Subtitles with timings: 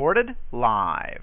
[0.00, 1.20] Recorded live.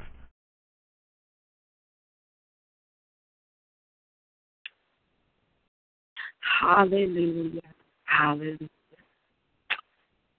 [6.61, 7.59] Hallelujah.
[8.03, 8.57] Hallelujah.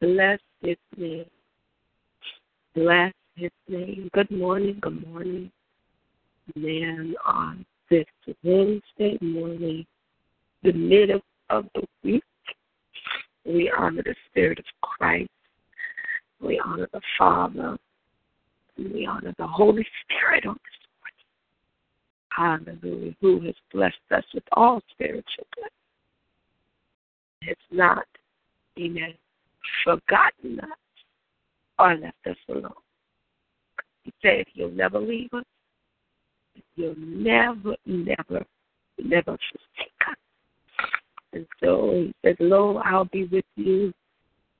[0.01, 1.25] Bless his name.
[2.77, 4.09] Bless his name.
[4.13, 4.79] Good morning.
[4.83, 5.51] Good morning.
[6.55, 8.07] Man, on this
[8.45, 9.85] Wednesday morning,
[10.63, 12.23] the middle of the week,
[13.45, 15.29] we honor the Spirit of Christ.
[16.41, 17.77] We honor the Father.
[18.79, 20.79] We honor the Holy Spirit on this
[22.39, 22.77] morning.
[22.81, 23.15] Hallelujah.
[23.21, 25.73] Who has blessed us with all spiritual blessings.
[27.43, 28.07] It's not,
[28.79, 29.15] amen,
[29.85, 30.69] forgotten us
[31.79, 32.73] or left us alone.
[34.05, 35.45] He said he'll never leave us.
[36.75, 38.45] He'll never, never,
[39.03, 40.17] never forsake us.
[41.33, 43.93] And so he said, Lo, I'll be with you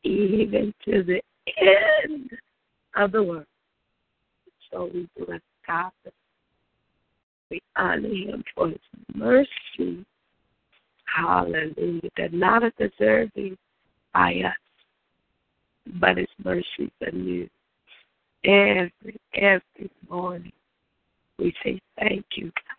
[0.03, 1.21] even to the
[2.05, 2.31] end
[2.97, 3.47] of the world.
[4.71, 5.91] So we bless God.
[7.51, 8.79] We honor him for his
[9.15, 10.05] mercy.
[11.05, 12.11] Hallelujah.
[12.17, 13.57] That not a deserving
[14.13, 14.55] by us,
[16.01, 17.49] but his mercies are new.
[18.45, 20.53] Every, every morning
[21.39, 22.77] we say thank you, God.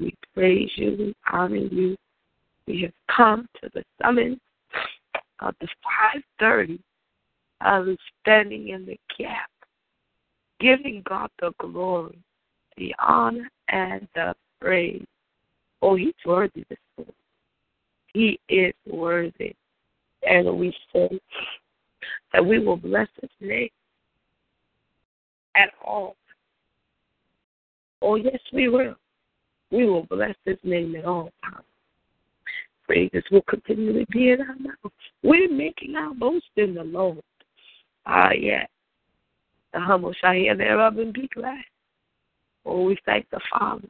[0.00, 1.96] We praise you, we honor you.
[2.66, 4.38] We have come to the summit
[5.40, 5.68] of the
[6.36, 6.80] 530
[7.60, 9.50] of standing in the gap,
[10.60, 12.18] giving God the glory,
[12.76, 15.04] the honor, and the praise.
[15.82, 17.14] Oh, he's worthy this morning.
[18.12, 19.54] He is worthy.
[20.28, 21.20] And we say
[22.32, 23.68] that we will bless his name
[25.54, 26.16] at all.
[28.02, 28.94] Oh, yes, we will.
[29.70, 31.64] We will bless his name at all times.
[32.86, 34.92] Praises will continually be in our mouth.
[35.22, 37.22] We're making our boast in the Lord.
[38.06, 38.66] Ah, yes.
[39.72, 41.62] The humble shall hear thereof and be glad.
[42.64, 43.88] Oh, we thank the Father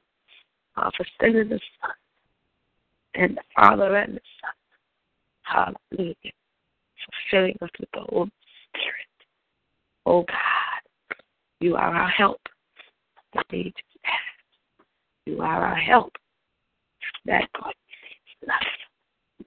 [0.76, 1.90] uh, for sending the Son
[3.14, 5.74] and the Father and the Son.
[5.90, 6.14] Hallelujah.
[6.22, 8.30] For filling us with the Holy
[8.68, 8.94] Spirit.
[10.06, 10.82] Oh, God,
[11.60, 12.40] you are our help.
[13.34, 13.74] The ages
[14.04, 14.16] past.
[15.26, 16.12] You are our help.
[17.26, 19.46] That God is love.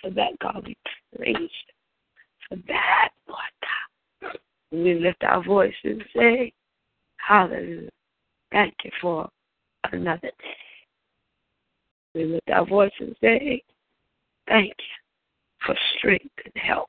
[0.00, 0.76] For that, God, we
[1.16, 1.50] praise.
[2.48, 3.38] For that, Lord
[4.22, 4.38] God,
[4.72, 6.52] we lift our voice and say,
[7.16, 7.90] Hallelujah.
[8.52, 9.28] Thank you for
[9.92, 10.56] another day.
[12.14, 13.62] We lift our voice and say,
[14.48, 16.88] Thank you for strength and health.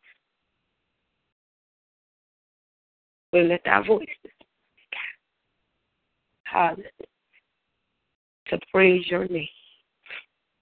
[3.34, 4.10] We lift our voices,
[6.44, 6.90] hallelujah,
[8.48, 9.48] to praise your name.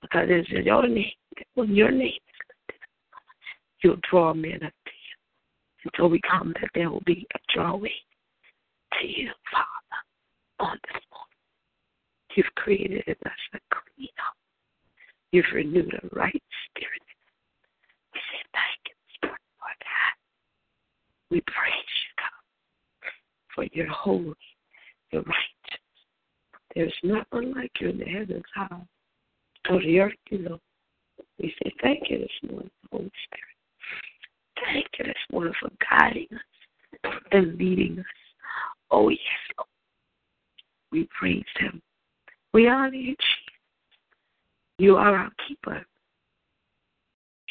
[0.01, 1.11] Because it's your name,
[1.55, 2.75] when your name is
[3.81, 4.78] you'll draw men up you.
[5.85, 7.91] Until we come, that there will be a drawing
[8.99, 11.29] to you, Father, on this morning.
[12.35, 14.35] You've created in us a clean up.
[15.31, 17.01] You've renewed a right spirit.
[18.13, 19.75] We say thank you this morning, Lord.
[21.31, 23.11] We praise you, God,
[23.53, 24.35] for your holy,
[25.11, 25.83] your righteous.
[26.75, 28.81] There's not one like you in the heavens high
[29.69, 30.59] or the earth below.
[31.39, 33.58] We say thank you this morning, Holy Spirit.
[34.65, 38.05] Thank you this morning for guiding us and leading us.
[38.91, 39.19] Oh, yes,
[39.57, 39.67] Lord.
[40.91, 41.81] We praise Him.
[42.53, 43.49] We honor you, Jesus.
[44.79, 45.85] You are our keeper.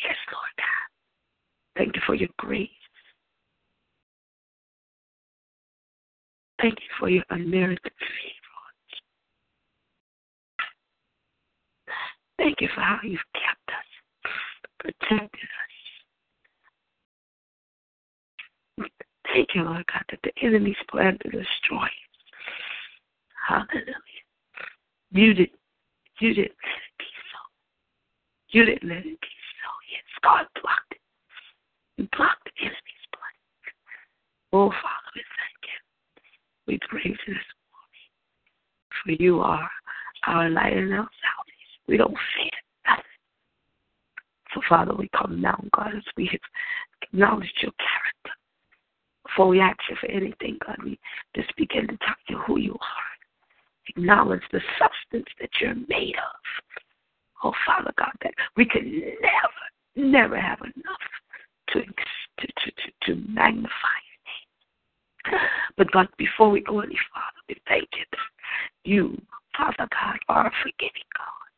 [0.05, 0.65] Yes, Lord God.
[1.77, 2.69] Thank you for your grace.
[6.61, 8.49] Thank you for your unmerited favor.
[12.39, 14.33] Thank you for how you've kept us,
[14.79, 15.68] protected us.
[19.33, 21.89] Thank you, Lord God, that the enemy's plan to destroy.
[23.47, 23.95] Hallelujah.
[25.11, 25.51] You did
[26.21, 27.39] you didn't let it be so.
[28.51, 29.71] You didn't let it be so.
[29.91, 31.01] Yes, God blocked it.
[31.97, 33.35] You blocked the enemy's plan.
[34.53, 35.79] Oh, Father, we thank you.
[36.67, 38.07] We praise you this morning.
[39.05, 39.71] For you are
[40.27, 41.79] our light and our salvation.
[41.87, 42.51] We don't fear
[42.87, 43.05] nothing.
[44.55, 46.41] So, Father, we come now, God, as we have
[47.03, 48.08] acknowledged your character.
[49.29, 50.99] Before we ask you for anything, God, we
[51.37, 53.89] just begin to tell you who you are.
[53.89, 57.45] Acknowledge the substance that you're made of.
[57.45, 59.63] Oh, Father God, that we could never,
[59.97, 61.07] never have enough
[61.69, 65.41] to, to, to, to, to magnify your name.
[65.77, 68.05] But God, before we go any farther, we thank you
[68.89, 69.21] you,
[69.57, 71.49] Father God, are a forgiving God.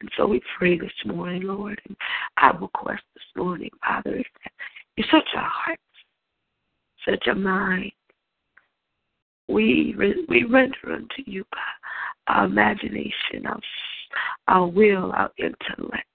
[0.00, 1.96] And so we pray this morning, Lord, and
[2.36, 4.52] I request this morning, Father, is that
[4.96, 5.82] you search our hearts,
[7.04, 7.92] search a mind.
[9.48, 9.94] We
[10.28, 11.44] we render unto you,
[12.28, 13.60] our imagination, our
[14.48, 16.08] our will, our intellect.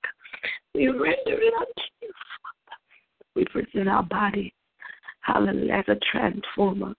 [0.73, 2.77] We render it unto you, Father.
[3.35, 4.53] We present our body,
[5.21, 6.93] hallelujah, as a transformer,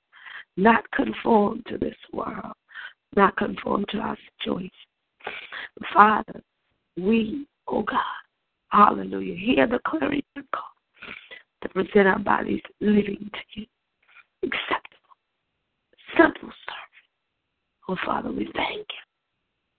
[0.56, 2.54] not conformed to this world,
[3.16, 4.70] not conformed to our choice.
[5.92, 6.42] Father,
[6.96, 7.98] we, oh God,
[8.68, 10.22] hallelujah, hear the clarion
[10.54, 10.64] call
[11.62, 13.66] to present our bodies living to you,
[14.42, 15.16] acceptable,
[16.16, 17.04] simple service.
[17.88, 18.84] Oh Father, we thank you.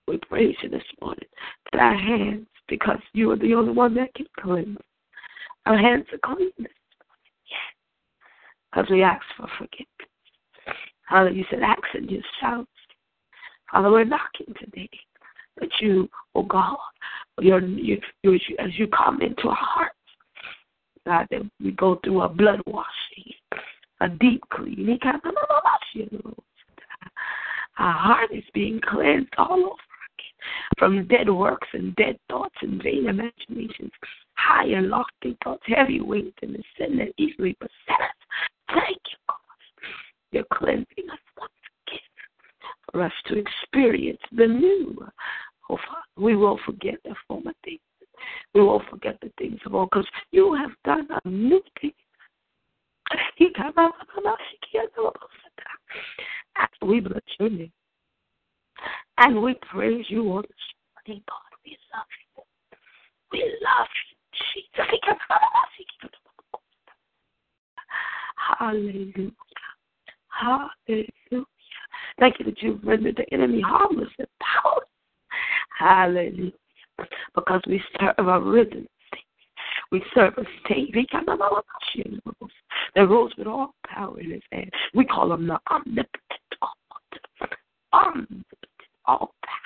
[0.08, 1.28] We praise you this morning
[1.72, 4.78] that our hands, because you are the only one that can cleanse,
[5.66, 7.31] our hands are clean this morning.
[7.46, 7.75] Yes.
[8.72, 9.88] Because we ask for forgiveness.
[11.06, 11.38] Hallelujah.
[11.38, 12.22] You said, ask and you.
[13.72, 14.90] Father, we're knocking today
[15.60, 16.78] that you, oh God,
[17.40, 17.46] as
[18.78, 19.96] you come into our hearts,
[21.06, 23.34] God, that we go through a blood washing,
[24.01, 25.00] a deep cleaning.
[25.03, 25.21] Our
[27.94, 33.07] heart is being cleansed all over again from dead works and dead thoughts and vain
[33.07, 33.92] imaginations,
[34.33, 38.15] high and lofty thoughts, heavy weight and the sin that easily beset us.
[38.69, 39.38] Thank you, God.
[40.31, 41.51] You're cleansing us once
[41.88, 42.00] again
[42.92, 44.98] for us to experience the new.
[45.69, 47.80] Oh, Father, we will forget the former things.
[48.53, 51.94] We won't forget the things of old because you have done a new thing.
[56.81, 57.72] We bless your name.
[59.18, 60.52] And we praise you on this
[61.08, 61.38] morning, God.
[61.63, 62.06] We love
[62.36, 62.44] you.
[63.31, 64.18] We love you,
[64.54, 64.88] Jesus.
[68.58, 69.31] Hallelujah.
[70.28, 71.46] Hallelujah.
[72.19, 74.88] Thank you that you've rendered the enemy harmless and powerless.
[75.78, 76.52] Hallelujah.
[77.36, 78.88] Because we serve a Savior.
[79.91, 81.03] We serve a Savior
[82.95, 84.71] that rules with all power in his hand.
[84.93, 86.11] We call him the omnipotent,
[86.61, 87.49] God,
[87.93, 88.45] omnipotent,
[89.05, 89.57] all power.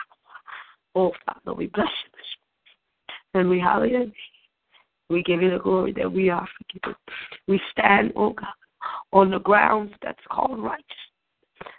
[0.95, 4.11] Oh, Father, we bless you And we hallelujah.
[5.09, 6.95] We give you the glory that we are forgiven.
[7.47, 8.47] We stand, oh God,
[9.13, 10.89] on the grounds that's called righteousness.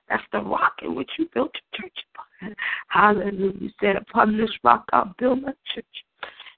[0.08, 2.54] That's the rock in which you built your church upon.
[2.88, 3.52] Hallelujah.
[3.60, 5.84] You said, Upon this rock I'll build my church.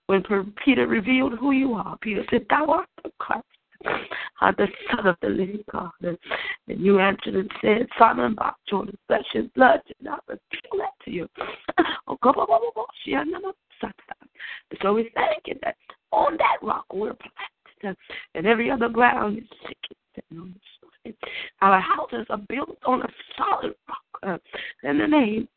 [0.08, 0.24] When
[0.64, 3.44] Peter revealed who you are, Peter said, Thou art the Christ,
[4.40, 5.90] uh, the Son of the living God.
[6.00, 6.16] And,
[6.66, 11.04] and you answered and said, Simon Bach, Jordan, flesh and blood did not reveal that
[11.04, 11.28] to you.
[14.82, 15.76] so we thank you that
[16.10, 17.14] on that rock we're
[17.82, 17.98] planted,
[18.34, 20.54] and every other ground is sinking.
[21.60, 25.48] Our houses are built on a solid rock uh, in the name.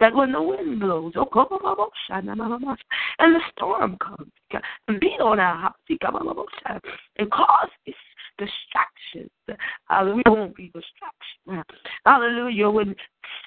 [0.00, 4.32] That when the wind blows, oh, and the storm comes,
[4.88, 5.74] and beat on our house,
[7.18, 7.68] and cause
[8.38, 9.30] distractions.
[9.90, 11.64] Uh, we won't be distractions.
[12.06, 12.70] Hallelujah.
[12.70, 12.96] When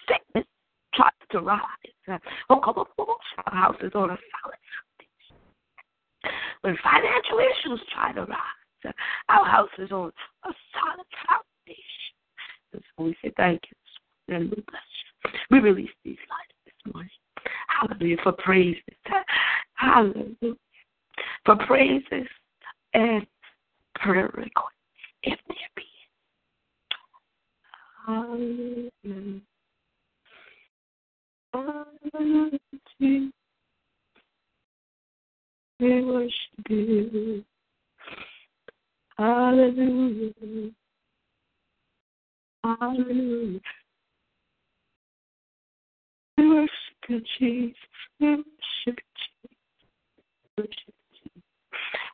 [0.08, 0.46] sickness
[0.94, 1.60] tries to rise,
[2.50, 2.60] oh,
[3.48, 5.38] our house is on a solid foundation.
[6.62, 8.94] When financial issues try to rise,
[9.30, 10.12] our house is on
[10.44, 12.14] a solid foundation.
[12.74, 14.82] And so we say thank you and we bless
[15.26, 15.32] you.
[15.52, 17.10] We release these lights this morning.
[18.16, 18.82] Hallelujah for praises.
[19.76, 20.56] Hallelujah
[21.46, 22.28] for praises
[22.94, 23.26] and
[23.96, 24.74] prayer requests
[25.24, 25.84] if there be.
[28.06, 29.42] Hallelujah.
[31.54, 32.60] Hallelujah.
[35.80, 36.34] We worship
[36.70, 37.44] you.
[39.18, 40.72] Hallelujah.
[42.64, 43.60] Hallelujah.
[46.38, 46.72] We worship
[47.10, 47.78] you, Jesus.
[48.20, 48.46] We worship
[48.88, 49.50] you, Jesus.
[50.58, 51.42] Worship you.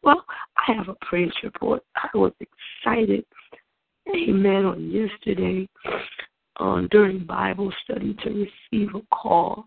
[0.03, 0.25] Well,
[0.57, 1.83] I have a praise report.
[1.95, 3.25] I was excited,
[4.13, 5.67] amen, on yesterday
[6.59, 9.65] on during Bible study to receive a call.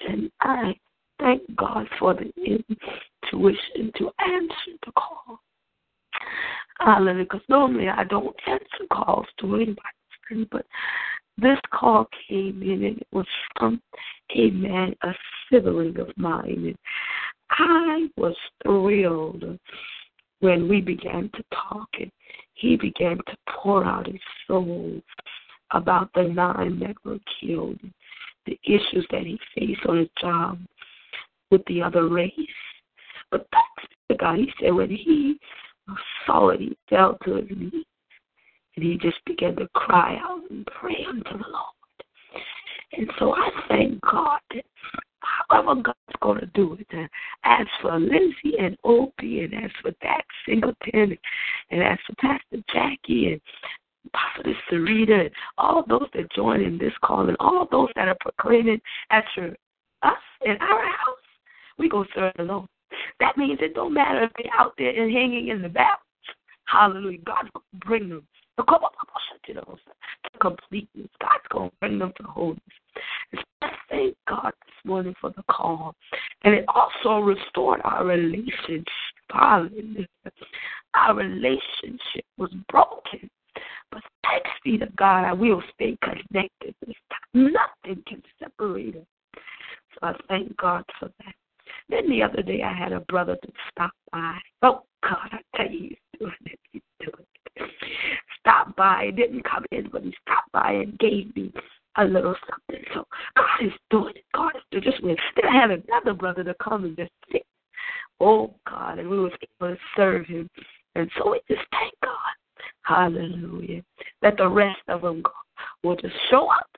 [0.00, 0.74] And I
[1.20, 5.40] thank God for the intuition to answer the call.
[6.80, 7.24] Hallelujah.
[7.24, 9.74] Because normally I don't answer calls Bible
[10.26, 10.66] study, but
[11.38, 13.26] this call came in and it was
[13.58, 13.80] from
[14.34, 15.12] a man, a
[15.50, 16.66] sibling of mine.
[16.66, 16.76] And
[17.50, 19.58] I was thrilled
[20.40, 22.10] when we began to talk and
[22.54, 25.00] he began to pour out his soul
[25.72, 27.78] about the nine that were killed,
[28.46, 30.58] the issues that he faced on his job
[31.50, 32.32] with the other race.
[33.30, 34.38] But that's the God.
[34.38, 35.38] He said when he
[35.88, 37.84] it, he fell to his knees
[38.76, 42.42] and he just began to cry out and pray unto the Lord.
[42.92, 44.64] And so I thank God that
[45.48, 46.86] however God's going to do it.
[46.90, 47.08] And
[47.44, 51.16] as for Lindsay and Opie, and as for Dax Singleton,
[51.70, 53.40] and as for Pastor Jackie and
[54.12, 58.16] Prophetess Sarita, and all those that join in this call, and all those that are
[58.20, 59.56] proclaiming after
[60.02, 60.12] us
[60.44, 61.18] in our house,
[61.78, 62.68] we go serve the Lord.
[63.20, 66.00] That means it don't matter if they're out there and hanging in the balance.
[66.64, 67.18] Hallelujah.
[67.24, 68.26] God will bring them
[68.58, 68.64] to
[70.40, 71.08] completeness.
[71.20, 72.60] God's going to bring them to wholeness.
[73.62, 75.94] I thank God this morning for the call.
[76.42, 78.84] And it also restored our relationship.
[79.30, 80.06] Hallelujah.
[80.94, 83.30] Our relationship was broken.
[83.90, 86.74] But thanks be to God, I will stay connected
[87.34, 89.02] Nothing can separate us.
[89.94, 91.34] So I thank God for that.
[91.88, 94.38] Then the other day I had a brother that stopped by.
[94.62, 96.58] Oh God, I tell you, he's doing it.
[96.72, 97.26] He's doing
[97.56, 97.70] it.
[98.40, 101.52] Stopped by, didn't come in, but he stopped by and gave me
[101.96, 102.84] a little something.
[102.94, 104.24] So God is doing it.
[104.34, 104.84] God is doing.
[104.84, 107.44] Just when then I had another brother to come and just sit.
[108.20, 110.48] Oh God, and we was able to serve him.
[110.94, 112.12] And so we just thank God.
[112.82, 113.82] Hallelujah.
[114.22, 115.22] That the rest of them
[115.82, 116.68] will just show up.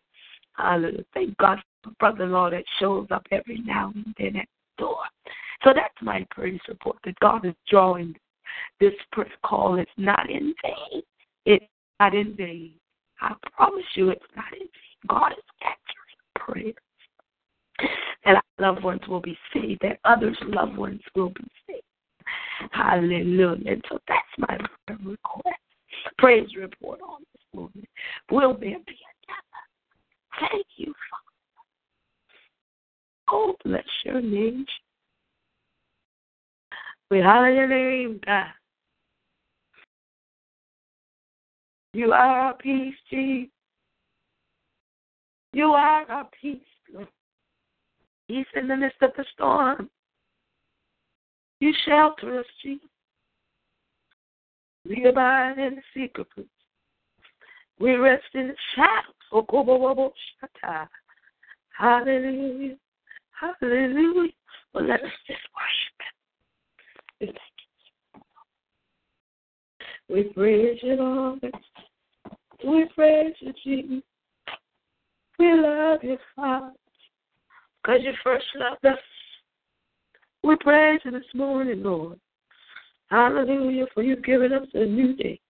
[0.54, 1.04] Hallelujah.
[1.14, 4.48] Thank God for brother in law that shows up every now and then at
[4.78, 4.98] door.
[5.64, 8.14] So that's my praise report that God is drawing
[8.80, 9.78] this prayer call.
[9.78, 11.02] It's not in vain.
[11.44, 11.64] It's
[12.00, 12.72] not in vain.
[13.20, 14.68] I promise you it's not in vain.
[15.08, 16.74] God is answering prayers.
[18.24, 21.82] And our loved ones will be saved, that others' loved ones will be saved.
[22.72, 23.72] Hallelujah.
[23.72, 24.58] And so that's my
[24.88, 25.58] request.
[26.18, 27.86] Praise report on this morning.
[28.30, 30.50] Will there be another?
[30.50, 31.27] Thank you, Father.
[33.30, 34.64] Oh, bless your name.
[37.10, 38.46] We honor your name, God.
[41.94, 43.50] You are our peace, Jesus.
[45.52, 46.58] You are our peace,
[46.92, 47.08] Lord.
[48.28, 49.88] Peace in the midst of the storm.
[51.60, 52.88] You shelter us, Jesus.
[54.86, 56.46] We abide in the secret place.
[57.80, 59.14] We rest in the shadows.
[59.32, 60.12] Oh,
[61.76, 62.76] Hallelujah.
[63.40, 64.32] Hallelujah.
[64.74, 65.40] Well, let us just
[67.20, 67.34] worship Him.
[70.08, 71.40] We praise you, Lord.
[72.66, 74.02] We praise you, Jesus.
[75.38, 76.72] We love you, Father,
[77.82, 78.98] because you first loved us.
[80.42, 82.18] We praise you this morning, Lord.
[83.10, 85.40] Hallelujah, for you giving us a new day.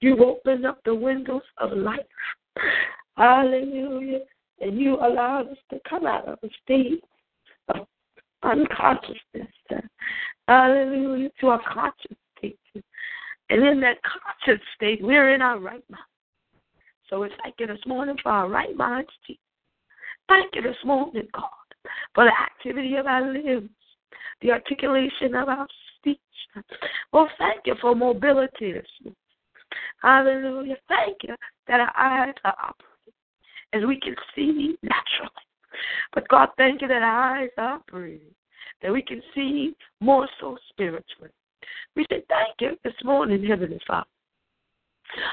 [0.00, 2.00] You've opened up the windows of life.
[3.16, 4.20] Hallelujah.
[4.60, 7.02] And you allowed us to come out of a state
[7.68, 7.86] of
[8.42, 9.52] unconsciousness.
[9.70, 9.80] Uh,
[10.48, 11.30] hallelujah.
[11.40, 12.58] To a conscious state.
[13.50, 16.02] And in that conscious state, we're in our right mind.
[17.10, 19.40] So we thank you this morning for our right minds, Jesus.
[20.28, 23.68] Thank you this morning, God, for the activity of our limbs,
[24.40, 25.66] the articulation of our
[25.98, 26.18] speech.
[27.12, 29.16] Well, thank you for mobility this morning.
[30.00, 30.76] Hallelujah.
[30.88, 31.34] Thank you
[31.68, 32.93] that our eyes are operating
[33.74, 35.30] and we can see naturally.
[36.14, 38.32] But God, thank you that our eyes are operating,
[38.80, 41.30] that we can see more so spiritually.
[41.96, 44.06] We say thank you this morning, Heavenly Father.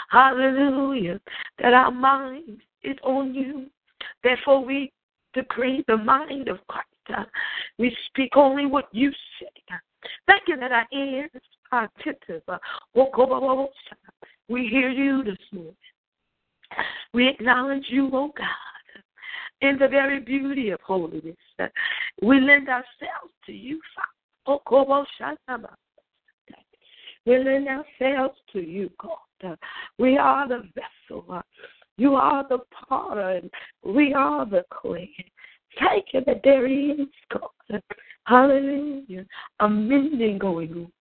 [0.09, 1.19] Hallelujah.
[1.59, 3.67] That our mind is on you.
[4.23, 4.91] Therefore, we
[5.33, 6.87] decree the mind of Christ.
[7.15, 7.23] Uh,
[7.77, 9.47] we speak only what you say.
[9.71, 9.77] Uh,
[10.27, 11.29] thank you that our ears
[11.71, 12.41] are attentive.
[12.47, 12.57] Uh,
[14.49, 15.75] we hear you this morning.
[17.13, 19.01] We acknowledge you, O oh God,
[19.61, 21.35] in the very beauty of holiness.
[22.21, 23.79] We lend ourselves to you,
[24.45, 24.59] Father.
[27.25, 29.57] We lend ourselves to you, God.
[29.97, 31.43] We are the vessel.
[31.97, 33.51] You are the potter, and
[33.83, 35.11] we are the clay.
[35.79, 37.81] Thank you that there is, God.
[38.25, 39.25] Hallelujah.
[39.59, 40.91] A mending going on.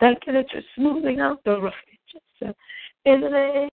[0.00, 1.74] Thank you that you're smoothing out the rough
[2.42, 2.54] edges.
[3.04, 3.68] In the name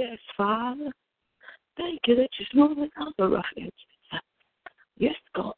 [0.00, 0.90] Yes, Father.
[1.76, 3.72] Thank you that you're smoothing out the rough edges.
[4.96, 5.52] Yes, God.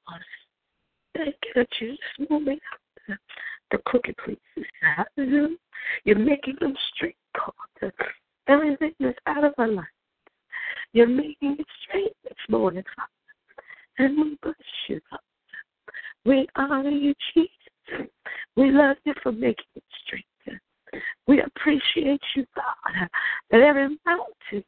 [1.17, 2.59] Thank you that you're smoothing
[3.09, 3.19] out
[3.71, 4.69] the crooked places.
[6.05, 7.93] You're making them straight, God.
[8.49, 9.87] Everything that's out of alignment.
[10.93, 13.11] You're making it straight this morning, Father.
[13.99, 14.57] And we bless
[14.89, 15.21] you, God.
[16.25, 18.09] We honor you, Jesus.
[18.57, 20.27] We love you for making it straight.
[21.27, 23.09] We appreciate you, God,
[23.51, 24.65] that every mountain,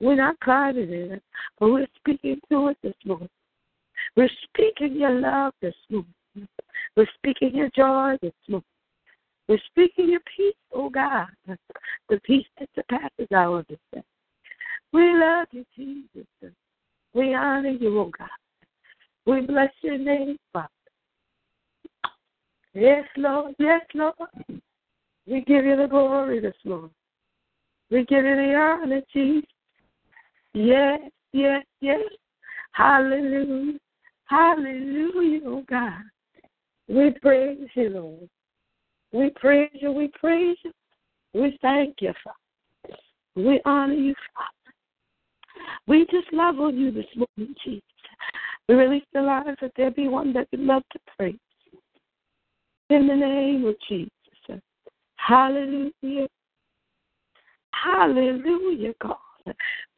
[0.00, 1.22] we're not climbing it,
[1.58, 3.28] but we're speaking to it this morning.
[4.16, 6.14] We're speaking your love this morning.
[6.96, 8.64] We're speaking your joy this morning.
[9.48, 11.26] We're speaking your peace, oh God,
[12.08, 14.04] the peace that surpasses our understanding.
[14.92, 16.54] We love you, Jesus.
[17.14, 18.28] We honor you, oh God.
[19.26, 20.68] We bless your name, Father.
[22.74, 23.54] Yes, Lord.
[23.58, 24.14] Yes, Lord.
[25.26, 26.90] We give you the glory this morning.
[27.90, 29.48] We give you the honor, Jesus.
[30.54, 31.00] Yes,
[31.32, 32.00] yes, yes.
[32.72, 33.78] Hallelujah.
[34.26, 36.02] Hallelujah, oh God.
[36.88, 38.28] We praise you, Lord.
[39.12, 39.92] We praise you.
[39.92, 40.72] We praise you.
[41.34, 42.96] We thank you, Father.
[43.36, 44.74] We honor you, Father.
[45.86, 47.82] We just love on you this morning, Jesus.
[48.68, 51.34] We release the lives that there be one that we love to praise.
[52.88, 54.10] In the name of Jesus.
[55.26, 56.28] Hallelujah.
[57.72, 59.16] Hallelujah, God.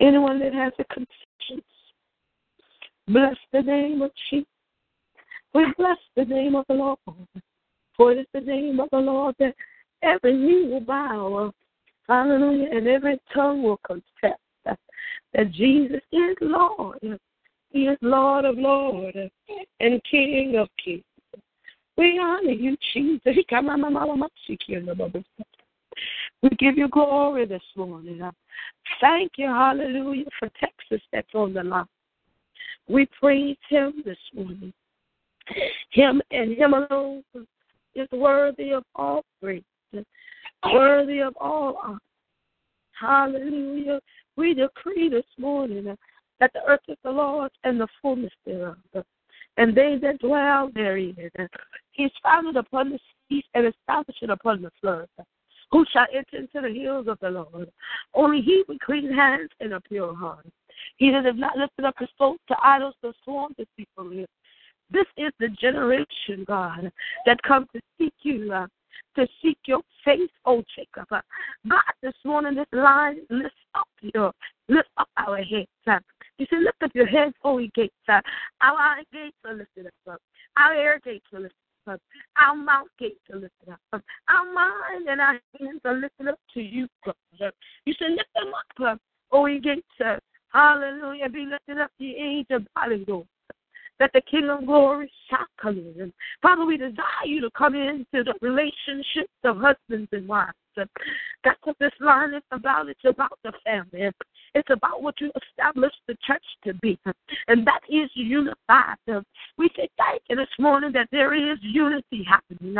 [0.00, 1.66] Anyone that has a conscience,
[3.08, 4.46] bless the name of Jesus.
[5.54, 6.98] We bless the name of the Lord.
[7.96, 9.54] For it is the name of the Lord that
[10.02, 11.52] every knee will bow.
[12.08, 12.68] Hallelujah.
[12.72, 16.98] And every tongue will confess that Jesus is Lord.
[17.70, 19.16] He is Lord of Lords
[19.80, 21.04] and King of Kings.
[21.96, 23.20] We honor you, Jesus.
[26.42, 28.20] We give you glory this morning.
[29.00, 31.84] Thank you, hallelujah, for Texas that's on the line.
[32.88, 34.72] We praise him this morning.
[35.90, 37.22] Him and him alone
[37.94, 39.62] is worthy of all praise,
[40.72, 41.98] worthy of all honor.
[42.98, 44.00] Hallelujah.
[44.36, 45.96] We decree this morning
[46.40, 48.76] that the earth is the Lord's and the fullness thereof,
[49.56, 51.30] and they that dwell therein.
[51.92, 55.10] He is founded upon the seas and established upon the floods.
[55.70, 57.70] Who shall enter into the hills of the Lord?
[58.14, 60.46] Only he with clean hands and a pure heart.
[60.96, 64.26] He that has not lifted up his soul to idols, but sworn deceitfully.
[64.90, 66.92] This is the generation, God,
[67.24, 68.66] that comes to seek you, uh,
[69.16, 71.06] to seek your face, oh Jacob.
[71.10, 71.22] Uh,
[71.66, 74.32] God, this morning, this line lift up your,
[74.68, 75.68] lift up our heads.
[75.86, 75.98] Uh,
[76.38, 77.94] you said, lift up your heads, O gates.
[78.08, 78.20] Uh,
[78.60, 80.20] our gates are lifted up.
[80.56, 82.00] Our air gates are lifted up.
[82.36, 84.02] Our mouth gates are lifted up.
[84.28, 87.14] Our mind and our hands are lifted up to you, God.
[87.84, 88.98] You said, lift them up,
[89.32, 90.20] oh, O gates.
[90.52, 91.28] Hallelujah.
[91.28, 93.24] Be lifted up the age of hallelujah
[94.02, 96.12] that the King of Glory shall come in.
[96.42, 100.52] Father, we desire you to come into the relationships of husbands and wives.
[100.74, 102.88] That's what this line is about.
[102.88, 104.10] It's about the family.
[104.54, 106.98] It's about what you established the church to be,
[107.48, 108.96] and that is unified.
[109.56, 112.76] We say thank you this morning that there is unity happening,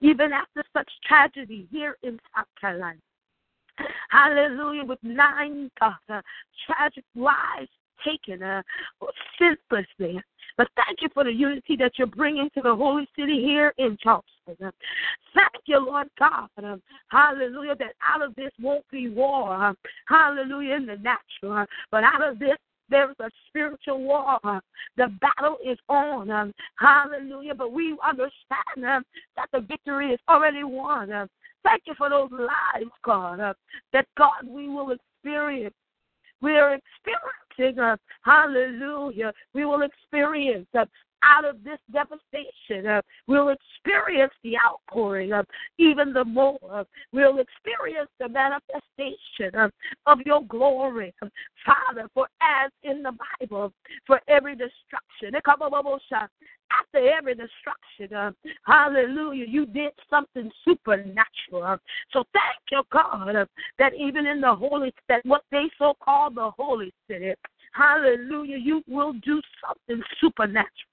[0.00, 2.98] even after such tragedy here in South Carolina.
[4.10, 5.92] Hallelujah, with nine uh,
[6.66, 7.70] tragic lives
[8.04, 8.62] taken uh,
[9.38, 10.20] senselessly.
[10.56, 13.96] But thank you for the unity that you're bringing to the holy city here in
[14.02, 14.37] Charleston.
[14.58, 16.48] Thank you, Lord God.
[17.08, 19.74] Hallelujah, that out of this won't be war.
[20.08, 21.66] Hallelujah, in the natural.
[21.90, 22.56] But out of this,
[22.90, 24.38] there's a spiritual war.
[24.96, 26.52] The battle is on.
[26.78, 27.54] Hallelujah.
[27.54, 29.04] But we understand
[29.36, 31.28] that the victory is already won.
[31.64, 33.54] Thank you for those lives, God,
[33.92, 35.74] that God we will experience
[36.40, 40.84] we are experiencing, uh, hallelujah, we will experience uh,
[41.22, 42.86] out of this devastation.
[42.86, 45.46] Uh, we'll experience the outpouring of
[45.78, 46.58] even the more.
[46.70, 49.70] Uh, we'll experience the manifestation of,
[50.06, 51.14] of your glory,
[51.64, 52.08] Father.
[52.14, 53.72] For as in the Bible,
[54.06, 55.34] for every destruction,
[56.70, 58.30] after every destruction, uh,
[58.64, 61.62] hallelujah, you did something supernatural.
[61.64, 61.76] Uh,
[62.12, 63.46] so thank you, God, uh,
[63.78, 67.32] that even in the Holy, that what they so call the Holy City,
[67.72, 70.87] hallelujah, you will do something supernatural.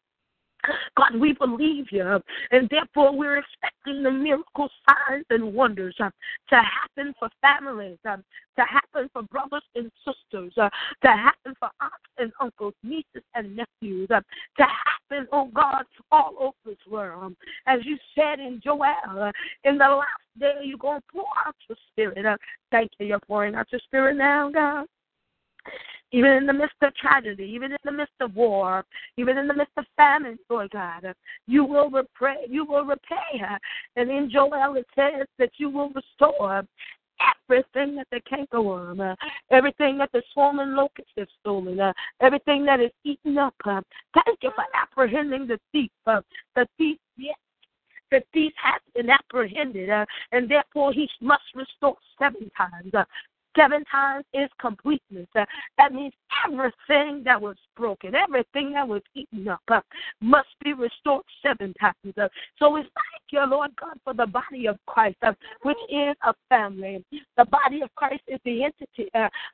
[0.98, 2.20] God, we believe you,
[2.52, 6.10] and therefore we're expecting the miracle signs and wonders uh,
[6.50, 8.24] to happen for families, um,
[8.58, 10.70] to happen for brothers and sisters, uh,
[11.02, 14.22] to happen for aunts and uncles, nieces and nephews, uh,
[14.58, 17.36] to happen, oh God, all over this world.
[17.68, 19.32] As you said in Joel, uh,
[19.64, 22.26] in the last day, you're going to pour out your spirit.
[22.26, 22.38] Uh,
[22.72, 24.88] thank you, you're pouring out your spirit now, God
[26.16, 28.86] even in the midst of tragedy, even in the midst of war,
[29.18, 31.14] even in the midst of famine, Lord God,
[31.46, 33.42] you will repay, you will repay.
[33.98, 36.64] And in Joel it says that you will restore
[37.50, 39.16] everything that the cankerworm, uh,
[39.52, 43.56] everything that the swarming locust has stolen, uh, everything that is eaten up.
[43.66, 43.82] Uh,
[44.14, 45.92] thank you for apprehending the thief.
[46.08, 46.22] Uh,
[46.56, 47.36] the thief, yes,
[48.10, 52.94] the thief has been apprehended, uh, and therefore he must restore seven times.
[52.94, 53.04] Uh,
[53.58, 55.28] seven times is completeness.
[55.36, 55.46] Uh,
[55.78, 56.14] that means
[56.46, 59.82] everything that was broken, everything that was eaten up, uh,
[60.22, 62.14] must be restored seven times.
[62.20, 65.18] Uh, so we thank you, Lord God, for the body of Christ,
[65.64, 67.04] which is a family.
[67.38, 69.10] The body of Christ is the entity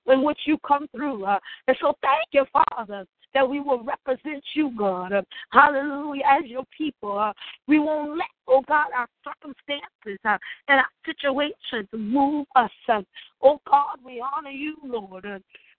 [0.08, 1.26] in which you come through.
[1.26, 5.12] And so thank you, Father, that we will represent you, God.
[5.52, 6.24] hallelujah.
[6.30, 7.34] As your people, uh,
[7.67, 12.72] we won't let, oh God, our circumstances uh, and our situations move us.
[12.88, 13.02] Uh,
[13.41, 15.26] oh God, we honor you, Lord.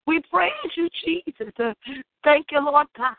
[0.06, 1.52] We praise you, Jesus.
[2.24, 3.14] Thank you, Lord God.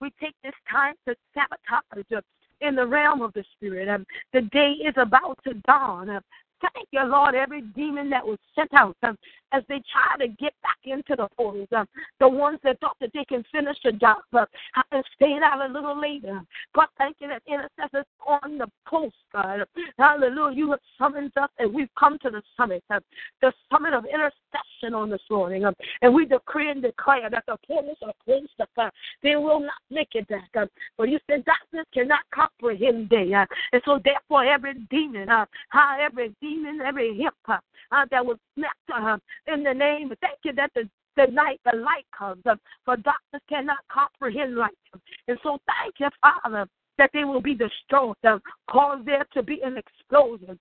[0.00, 2.22] We take this time to sabotage
[2.60, 3.88] in the realm of the Spirit.
[3.88, 6.20] Um, the day is about to dawn.
[6.64, 9.18] Uh, thank you, Lord, every demon that was sent out um,
[9.52, 11.68] as they try to get back into the portals.
[11.76, 11.86] Um,
[12.20, 14.44] the ones that thought that they can finish the job uh,
[14.92, 16.40] and stay out a little later.
[16.74, 19.60] God, thank you that intercessors on the post, God.
[19.98, 20.56] Hallelujah.
[20.56, 23.00] You have summoned us and we've come to the summit, uh,
[23.42, 24.32] the summit of intercession
[24.92, 25.64] on this morning.
[25.64, 28.68] Um, and we decree and declare that the portals are closed up.
[28.76, 28.90] Uh,
[29.22, 30.50] they will not make it back.
[30.58, 30.66] Uh,
[30.98, 33.32] but you said darkness cannot comprehend day.
[33.32, 35.46] Uh, and so therefore every demon, uh,
[36.00, 37.56] every demon, every hip uh,
[38.10, 39.16] that was snapped uh,
[39.52, 40.12] in the name.
[40.20, 44.74] Thank you that the the night the light comes, uh, for darkness cannot comprehend light.
[45.28, 46.66] And so thank you, Father,
[46.98, 48.38] that they will be destroyed, uh,
[48.68, 50.58] cause there to be an explosion.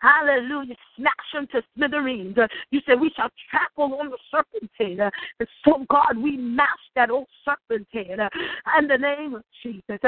[0.00, 0.74] Hallelujah.
[0.96, 2.36] Smash them to smithereens.
[2.36, 5.00] Uh, you said we shall trample on the serpent's head.
[5.00, 8.28] Uh, and so, God, we mash that old serpent's head uh,
[8.78, 9.98] in the name of Jesus.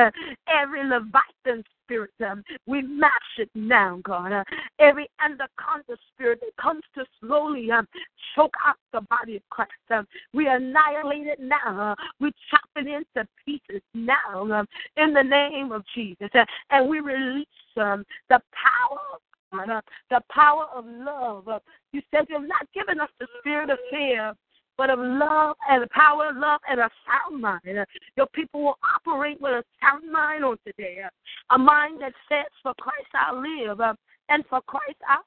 [0.49, 4.33] Every Leviathan spirit, um, we mash it now, God.
[4.33, 4.45] Uh,
[4.79, 7.87] every anaconda spirit that comes to slowly um,
[8.35, 11.95] choke out the body of Christ, um, we annihilate it now.
[12.21, 14.65] We chop it into pieces now
[14.97, 16.29] in the name of Jesus.
[16.71, 19.21] And we release the power of
[19.61, 21.49] uh, the power of love.
[21.49, 21.59] Uh,
[21.93, 24.35] you said you've not given us the spirit of fear,
[24.77, 27.87] but of love and the power of love and a sound mind.
[28.17, 30.99] Your people will operate with a sound mind on today.
[31.51, 33.81] A mind that says, For Christ I live
[34.29, 35.19] and for Christ I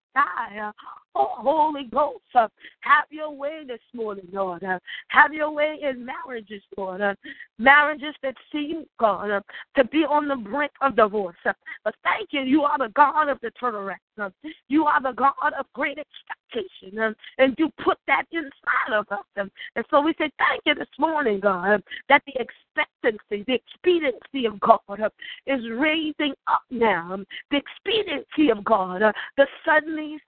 [1.20, 2.48] Oh, Holy Ghost, uh,
[2.82, 4.64] have your way this morning, Lord.
[4.64, 4.78] Uh,
[5.08, 7.02] have your way in marriages, Lord.
[7.02, 7.16] Uh,
[7.58, 9.42] marriages that seem, God, uh,
[9.78, 11.36] to be on the brink of divorce.
[11.44, 11.54] Uh,
[11.84, 13.96] but thank you, you are the God of the turnaround.
[14.22, 14.30] Uh,
[14.68, 17.00] you are the God of great expectation.
[17.00, 19.26] Uh, and you put that inside of us.
[19.40, 21.78] Uh, and so we say thank you this morning, God, uh,
[22.10, 25.10] that the expectancy, the expediency of God uh,
[25.46, 27.18] is raising up now.
[27.50, 29.02] The expediency of God,
[29.36, 29.48] the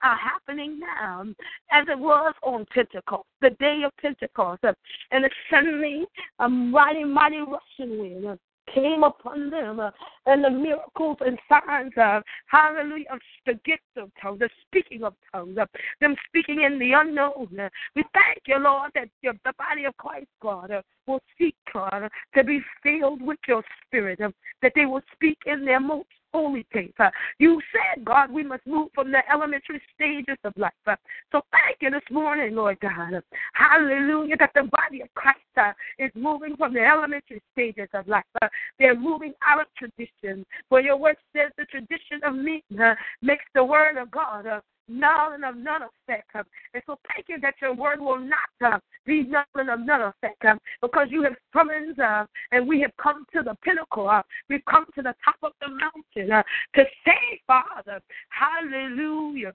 [0.02, 1.24] are happening now,
[1.70, 4.62] as it was on Pentecost, the day of Pentecost.
[5.10, 6.06] And suddenly
[6.38, 8.38] a mighty, mighty rushing wind
[8.74, 9.90] came upon them, uh,
[10.26, 15.14] and the miracles and signs of hallelujah, of the gift of tongues, the speaking of
[15.32, 15.66] tongues, uh,
[16.00, 17.48] them speaking in the unknown.
[17.58, 22.08] Uh, we thank you, Lord, that the body of Christ, God, uh, will seek, God,
[22.34, 24.30] to be filled with your spirit, uh,
[24.62, 26.66] that they will speak in their most holy.
[26.98, 30.72] Uh, you said, God, we must move from the elementary stages of life.
[30.86, 33.22] So thank you this morning, Lord God.
[33.54, 38.24] Hallelujah, that the body of Christ uh, is moving from the elementary stages of life.
[38.42, 40.44] Uh, they're moving out of tradition.
[40.68, 44.46] For your word says the tradition of me uh, makes the word of God
[44.90, 46.30] and of none effect.
[46.34, 50.02] Um, and so thank you that your word will not uh, be and of none
[50.02, 54.08] effect um, because you have summoned uh, and we have come to the pinnacle.
[54.08, 56.42] Uh, we've come to the top of the mountain uh,
[56.74, 58.00] to say, Father,
[58.30, 59.52] hallelujah,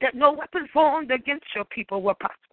[0.00, 2.49] that no weapon formed against your people will prosper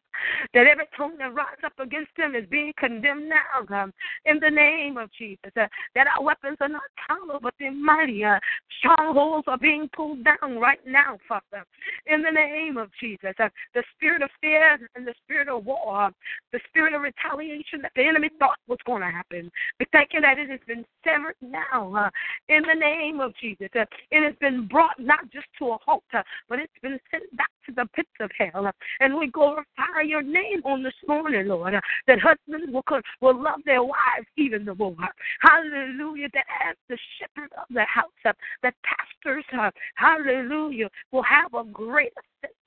[0.53, 3.91] that every tongue that rises up against them is being condemned now, God,
[4.25, 5.51] in the name of Jesus.
[5.55, 8.23] Uh, that our weapons are not carnal, but they're mighty.
[8.23, 8.39] Uh,
[8.79, 11.65] strongholds are being pulled down right now, Father,
[12.05, 13.33] in the name of Jesus.
[13.39, 16.09] Uh, the spirit of fear and the spirit of war,
[16.51, 19.51] the spirit of retaliation that the enemy thought was going to happen.
[19.79, 22.09] We thank you that it has been severed now, uh,
[22.49, 23.69] in the name of Jesus.
[23.75, 27.23] Uh, it has been brought not just to a halt, uh, but it's been sent
[27.35, 28.71] back to the pits of hell.
[28.99, 31.75] And we glorify your name on this morning, Lord,
[32.07, 32.83] that husbands will,
[33.21, 34.95] will love their wives even the more.
[35.41, 36.29] Hallelujah.
[36.33, 42.11] That as the shepherd of the house, that pastors, uh, hallelujah, will have a greater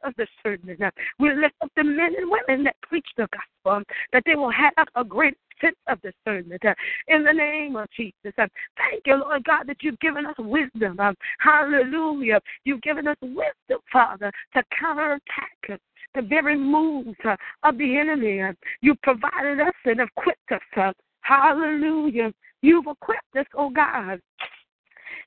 [0.02, 0.80] of discernment.
[1.18, 4.86] We lift up the men and women that preach the gospel, that they will have
[4.94, 6.74] a great sense of discernment uh,
[7.08, 8.32] in the name of Jesus.
[8.38, 10.98] Uh, thank you, Lord God, that you've given us wisdom.
[10.98, 12.40] Uh, hallelujah.
[12.64, 15.80] You've given us wisdom, Father, to counterattack
[16.14, 17.18] the very moves
[17.62, 18.40] of the enemy.
[18.80, 20.94] You've provided us and equipped us.
[21.20, 22.32] Hallelujah.
[22.62, 24.20] You've equipped us, oh God,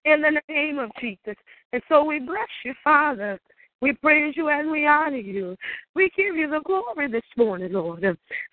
[0.06, 1.36] in the name of Jesus.
[1.72, 3.40] And so we bless you, Father.
[3.84, 5.58] We praise you and we honor you.
[5.94, 8.06] We give you the glory this morning, Lord.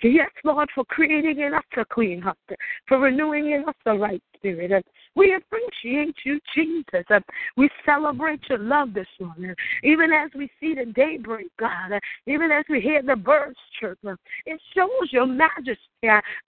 [0.02, 2.36] Yes, Lord, for creating in us a clean heart,
[2.88, 4.84] for renewing in us the right spirit.
[5.14, 7.04] We appreciate you, Jesus.
[7.56, 9.54] We celebrate your love this morning.
[9.84, 11.92] Even as we see the daybreak, God,
[12.26, 14.00] even as we hear the birds chirp,
[14.46, 15.78] it shows your majesty.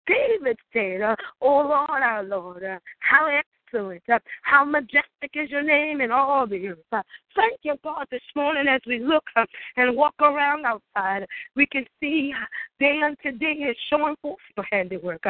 [0.07, 1.01] David said,
[1.39, 2.63] Oh Lord, our Lord,
[2.97, 3.27] how
[3.71, 4.01] excellent.
[4.11, 6.77] Uh, how majestic is your name in all the earth.
[6.91, 7.01] Uh,
[7.35, 9.45] thank you, God, this morning as we look uh,
[9.77, 11.25] and walk around outside.
[11.55, 12.33] We can see
[12.79, 15.23] day unto day is showing forth your handiwork.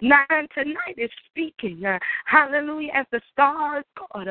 [0.00, 1.82] Night unto night is speaking.
[2.26, 2.92] hallelujah.
[2.94, 4.28] As the stars, God,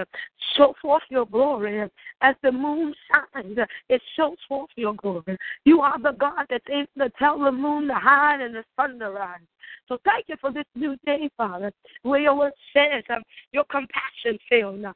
[0.56, 1.90] show forth your glory.
[2.22, 3.58] As the moon shines,
[3.90, 5.38] it shows forth your glory.
[5.66, 9.00] You are the God that's able to tell the moon to hide and the sun
[9.00, 9.40] to rise.
[9.88, 11.72] So thank you for this new day, Father,
[12.04, 14.96] where your word says um, your compassion fail not.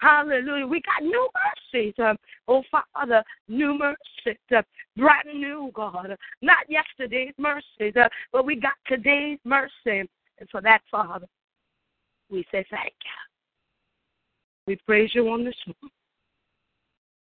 [0.00, 0.66] Hallelujah.
[0.66, 1.28] We got new
[1.72, 2.16] mercies, um,
[2.48, 4.62] oh Father, new mercies, uh,
[4.96, 6.16] brand new, God.
[6.42, 10.08] Not yesterday's mercies, uh, but we got today's mercy.
[10.38, 11.26] And for that, Father,
[12.30, 13.10] we say thank you.
[14.66, 15.94] We praise you on this morning.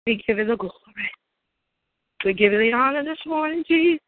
[0.07, 0.75] We give you the glory.
[2.25, 4.01] We give you the honor this morning, Jesus.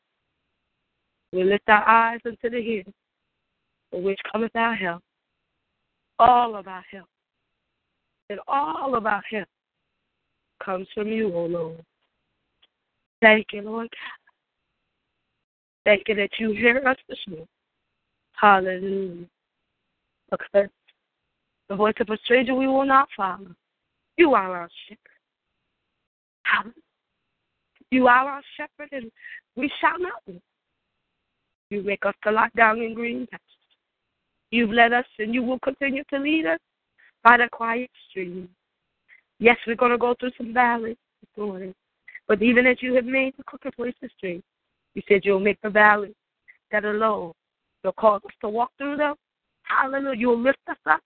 [1.33, 2.95] We lift our eyes unto the hills,
[3.91, 5.03] for which cometh our help.
[6.19, 7.09] All of our help.
[8.29, 9.49] And all of our help
[10.63, 11.85] comes from you, O Lord.
[13.21, 14.23] Thank you, Lord God.
[15.85, 17.49] Thank you that you hear us this morning.
[18.33, 19.27] Hallelujah.
[20.31, 20.69] Because
[21.69, 23.55] the voice of a stranger we will not follow.
[24.17, 26.75] You are our shepherd.
[27.91, 29.11] You are our shepherd, and
[29.57, 30.41] we shall not be.
[31.73, 33.49] You make us to lie down in green pastures.
[34.51, 36.59] You've led us and you will continue to lead us
[37.25, 38.47] by the quiet stream.
[39.39, 41.75] Yes, we're going to go through some valleys this morning.
[42.29, 44.45] But even as you have made the crooked places straight,
[44.95, 46.13] you said you'll make the valleys
[46.71, 47.35] that are low.
[47.83, 49.15] You'll cause us to walk through them.
[49.63, 50.19] Hallelujah.
[50.19, 51.01] You'll lift us up.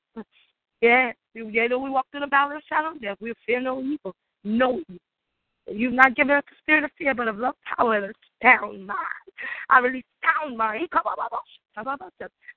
[0.80, 1.12] Yeah.
[1.32, 4.16] Yeah, though we walk through the valley of shadow of death, we'll fear no evil.
[4.42, 5.00] No evil.
[5.68, 8.86] You've not given us the spirit of fear, but of love, power, and a sound
[8.86, 8.98] mind.
[9.68, 10.88] I release sound mind.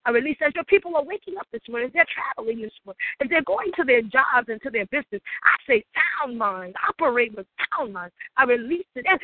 [0.06, 3.28] I release as your people are waking up this morning, they're traveling this morning, as
[3.30, 5.22] they're going to their jobs and to their business.
[5.44, 5.84] I say
[6.22, 6.76] sound mind.
[6.88, 8.12] Operate with sound mind.
[8.38, 9.06] I release it.
[9.10, 9.18] I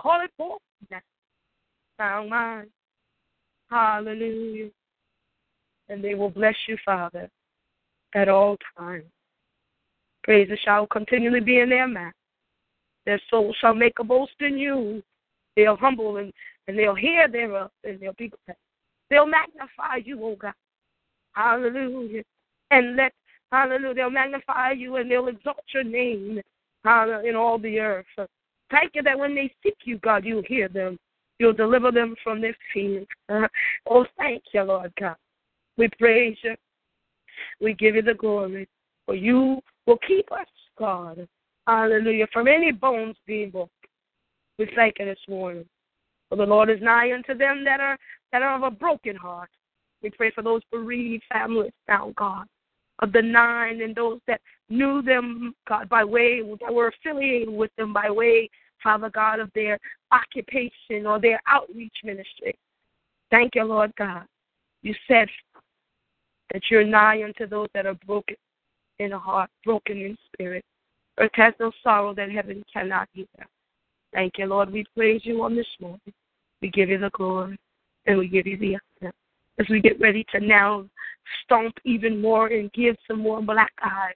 [0.00, 0.62] call it forth.
[1.98, 2.68] Sound mind.
[3.70, 4.70] Hallelujah.
[5.90, 7.28] And they will bless you, Father,
[8.14, 9.04] at all times.
[10.22, 12.12] Praise shall continually be in their mouth.
[13.08, 15.02] Their soul shall make a boast in you.
[15.56, 16.30] They'll humble and,
[16.66, 18.58] and they'll hear thereof and they'll be glad.
[19.08, 20.52] They'll magnify you, oh God.
[21.32, 22.22] Hallelujah.
[22.70, 23.14] And let,
[23.50, 26.42] hallelujah, they'll magnify you and they'll exalt your name
[26.84, 28.04] in all the earth.
[28.70, 30.98] Thank you that when they seek you, God, you'll hear them.
[31.38, 33.06] You'll deliver them from their fears.
[33.88, 35.16] oh, thank you, Lord God.
[35.78, 36.56] We praise you.
[37.58, 38.68] We give you the glory.
[39.06, 40.46] For you will keep us,
[40.78, 41.26] God.
[41.68, 42.26] Hallelujah.
[42.32, 43.70] From any bones being broken.
[44.58, 45.66] We thank you this morning.
[46.30, 47.98] For the Lord is nigh unto them that are
[48.32, 49.50] that are of a broken heart.
[50.02, 52.46] We pray for those bereaved families now, God,
[53.00, 57.70] of the nine and those that knew them, God, by way that were affiliated with
[57.76, 58.48] them by way,
[58.82, 59.78] Father God, of their
[60.10, 62.54] occupation or their outreach ministry.
[63.30, 64.24] Thank you, Lord God.
[64.82, 65.28] You said
[66.52, 68.36] that you're nigh unto those that are broken
[68.98, 70.64] in heart, broken in spirit.
[71.18, 73.26] Earth has no sorrow that heaven cannot hear.
[74.12, 74.70] Thank you, Lord.
[74.70, 76.12] We praise you on this morning.
[76.62, 77.58] We give you the glory
[78.06, 79.12] and we give you the honor.
[79.58, 80.84] As we get ready to now
[81.44, 84.14] stomp even more and give some more black eyes,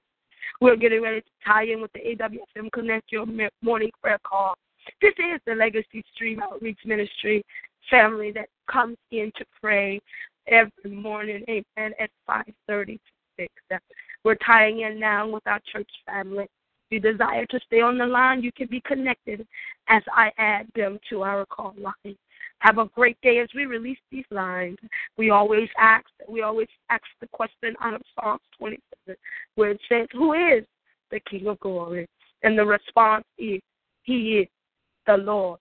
[0.60, 3.26] we're getting ready to tie in with the AWFM Connect Your
[3.62, 4.54] Morning Prayer Call.
[5.00, 7.44] This is the Legacy Stream Outreach Ministry
[7.90, 10.00] family that comes in to pray
[10.46, 12.98] every morning, amen, at 5.30 to
[13.70, 13.82] 6.
[14.24, 16.46] We're tying in now with our church family
[16.92, 19.46] you desire to stay on the line, you can be connected
[19.88, 22.16] as I add them to our call line.
[22.58, 24.78] Have a great day as we release these lines.
[25.16, 29.16] We always ask we always ask the question out of Psalms 27,
[29.56, 30.64] where it says, Who is
[31.10, 32.06] the King of glory?
[32.44, 33.60] And the response is
[34.04, 34.48] He is
[35.06, 35.58] the Lord,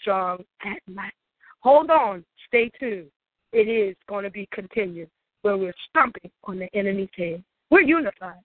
[0.00, 1.12] strong at might.
[1.60, 2.24] Hold on.
[2.46, 3.10] Stay tuned.
[3.52, 5.08] It is going to be continued
[5.42, 7.42] where we're stomping on the enemy's head.
[7.70, 8.40] We're unified.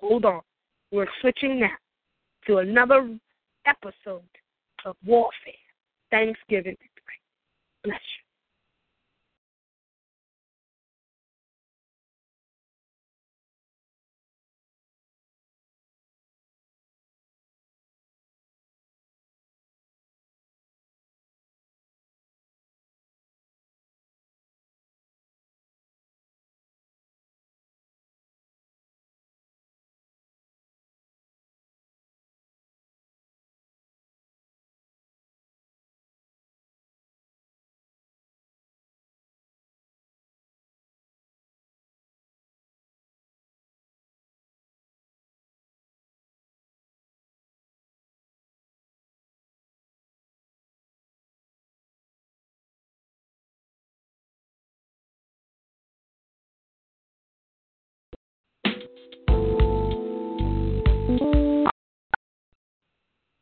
[0.00, 0.42] Hold on.
[0.92, 1.70] We're switching now
[2.46, 3.18] to another
[3.66, 4.22] episode
[4.84, 5.52] of warfare.
[6.10, 6.76] Thanksgiving.
[7.82, 8.25] Bless you.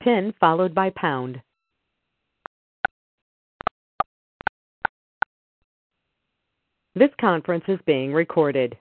[0.04, 1.40] Pin followed by pound.
[6.94, 8.76] This conference is being recorded.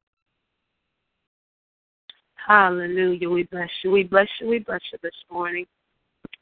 [2.35, 3.29] Hallelujah.
[3.29, 3.91] We bless you.
[3.91, 4.49] We bless you.
[4.49, 5.65] We bless you this morning.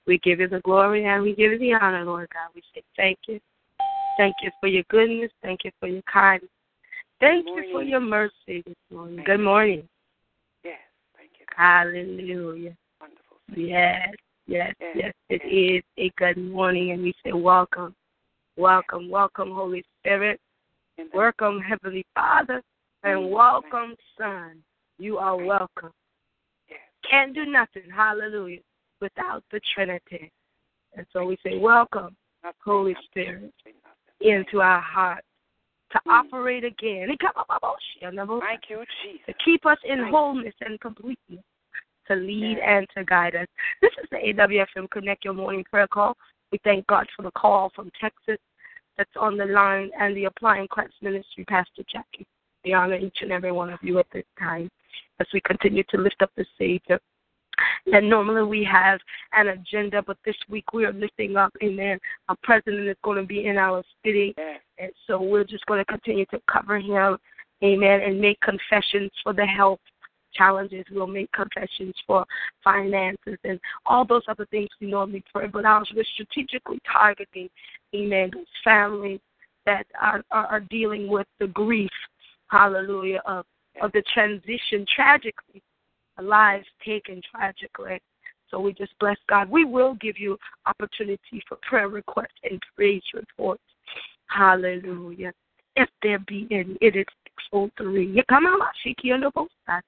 [0.07, 2.49] We give you the glory and we give you the honor, Lord God.
[2.55, 3.39] We say thank you.
[4.17, 5.31] Thank you for your goodness.
[5.43, 6.49] Thank you for your kindness.
[7.19, 9.17] Thank you for your mercy this morning.
[9.17, 9.87] Thank Good morning.
[10.63, 10.79] Yes,
[11.15, 11.45] thank you.
[11.55, 12.75] Hallelujah.
[12.99, 13.37] Wonderful.
[13.55, 14.09] Yes,
[14.51, 15.13] yes, Yes.
[15.29, 17.95] It is a good morning, and we say welcome,
[18.57, 20.39] welcome, welcome, Holy Spirit.
[21.13, 22.61] Welcome, Heavenly Father,
[23.03, 24.61] and welcome, Son.
[24.99, 25.91] You are welcome.
[27.09, 28.59] Can't do nothing, hallelujah,
[28.99, 30.31] without the Trinity.
[30.95, 32.15] And so we say, Welcome,
[32.63, 33.53] Holy Spirit,
[34.19, 35.25] into our hearts
[35.93, 36.11] to Mm.
[36.11, 37.07] operate again.
[37.07, 39.25] Thank you, Jesus.
[39.25, 41.43] to keep us in wholeness and completeness,
[42.07, 42.65] to lead Yes.
[42.65, 43.47] and to guide us.
[43.81, 46.17] This is the AWFM Connect Your Morning Prayer Call.
[46.51, 48.37] We thank God for the call from Texas
[48.97, 52.27] that's on the line and the Applying Christ Ministry, Pastor Jackie.
[52.63, 54.69] We honor each and every one of you at this time
[55.19, 56.99] as we continue to lift up the Savior.
[57.93, 58.99] And normally we have
[59.33, 61.99] an agenda, but this week we are lifting up, amen.
[62.29, 64.35] Our president is going to be in our city.
[64.77, 67.17] And so we're just going to continue to cover him,
[67.63, 69.79] amen, and make confessions for the health
[70.33, 70.85] challenges.
[70.91, 72.25] We'll make confessions for
[72.63, 75.47] finances and all those other things we normally pray.
[75.47, 77.49] But I was strategically targeting,
[77.95, 79.19] amen, those families
[79.65, 81.91] that are, are, are dealing with the grief,
[82.47, 83.45] hallelujah, of,
[83.81, 85.61] of the transition tragically,
[86.21, 87.99] lives taken tragically.
[88.49, 89.49] So we just bless God.
[89.49, 93.63] We will give you opportunity for prayer requests and praise reports.
[94.27, 95.33] Hallelujah.
[95.75, 97.05] If there be any, it is
[97.51, 98.07] 603.
[98.07, 98.45] You come
[98.85, 99.85] Shiki, on both sides.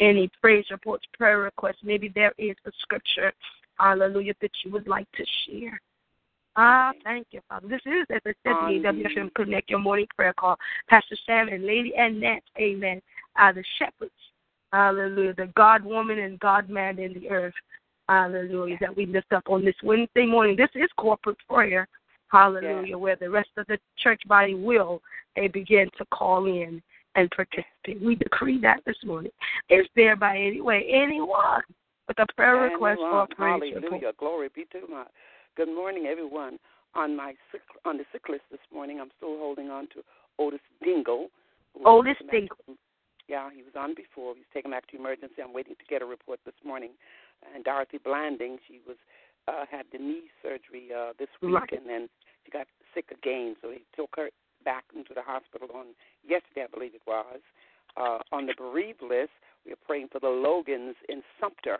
[0.00, 3.32] Any praise reports, prayer requests, maybe there is a scripture,
[3.78, 5.80] hallelujah, that you would like to share.
[6.56, 7.68] Ah, thank you, Father.
[7.68, 10.56] This is, as I said, the AWFM Connect Your Morning Prayer Call.
[10.88, 13.00] Pastor Sam and Lady Annette, amen,
[13.36, 14.10] are the shepherds,
[14.72, 17.54] hallelujah, the God woman and God man in the earth,
[18.08, 20.56] hallelujah, that we lift up on this Wednesday morning.
[20.56, 21.86] This is corporate prayer,
[22.30, 25.02] hallelujah, where the rest of the church body will
[25.36, 26.82] they begin to call in
[27.14, 28.02] and participate.
[28.02, 29.32] We decree that this morning.
[29.70, 31.62] Is there by any way anyone
[32.06, 33.60] with a prayer request or a Anyone.
[33.60, 33.90] praise Hallelujah.
[33.90, 34.16] report?
[34.18, 35.04] Glory be to my.
[35.56, 36.58] Good morning, everyone.
[36.94, 40.02] On my sick, on the sick list this morning, I'm still holding on to
[40.38, 41.28] Otis Dingle.
[41.84, 42.56] Otis Dingle.
[43.28, 44.34] Yeah, he was on before.
[44.34, 45.42] He's taken back to emergency.
[45.44, 46.90] I'm waiting to get a report this morning.
[47.54, 48.96] And Dorothy Blanding, she was
[49.48, 51.72] uh, had the knee surgery uh, this week, Right.
[51.72, 52.08] and then
[52.44, 53.56] she got sick again.
[53.62, 54.28] So he took her
[54.64, 55.86] back into the hospital on
[56.26, 57.40] yesterday, I believe it was.
[57.96, 59.32] Uh, on the bereaved list,
[59.64, 61.78] we are praying for the Logans in Sumter.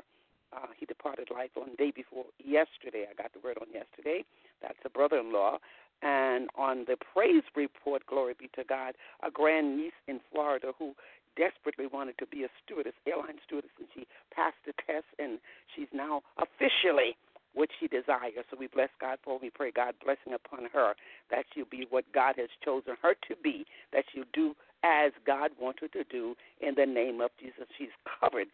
[0.52, 3.04] Uh, he departed life on day before yesterday.
[3.10, 4.24] I got the word on yesterday.
[4.62, 5.58] That's a brother-in-law.
[6.00, 10.94] And on the praise report, glory be to God, a grandniece in Florida who
[11.36, 15.38] desperately wanted to be a stewardess, airline stewardess, and she passed the test, and
[15.74, 17.16] she's now officially
[17.58, 18.32] what she desires.
[18.50, 19.34] So we bless God for.
[19.34, 19.38] her.
[19.42, 20.94] We pray God blessing upon her
[21.30, 23.66] that she'll be what God has chosen her to be.
[23.92, 24.54] That she'll do
[24.84, 27.66] as God wants her to do in the name of Jesus.
[27.76, 27.88] She's
[28.20, 28.46] covered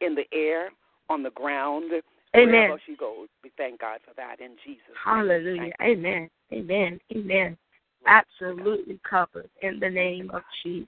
[0.00, 0.70] in the air,
[1.10, 1.90] on the ground,
[2.36, 2.52] Amen.
[2.52, 3.28] wherever she goes.
[3.42, 4.94] We thank God for that in Jesus.
[5.04, 5.72] Hallelujah.
[5.82, 6.30] Amen.
[6.52, 7.00] Amen.
[7.14, 7.56] Amen.
[8.06, 10.86] Absolutely covered in the name of Jesus.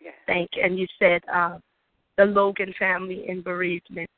[0.00, 0.14] Yes.
[0.26, 0.62] Thank you.
[0.62, 1.58] And you said uh,
[2.16, 4.08] the Logan family in bereavement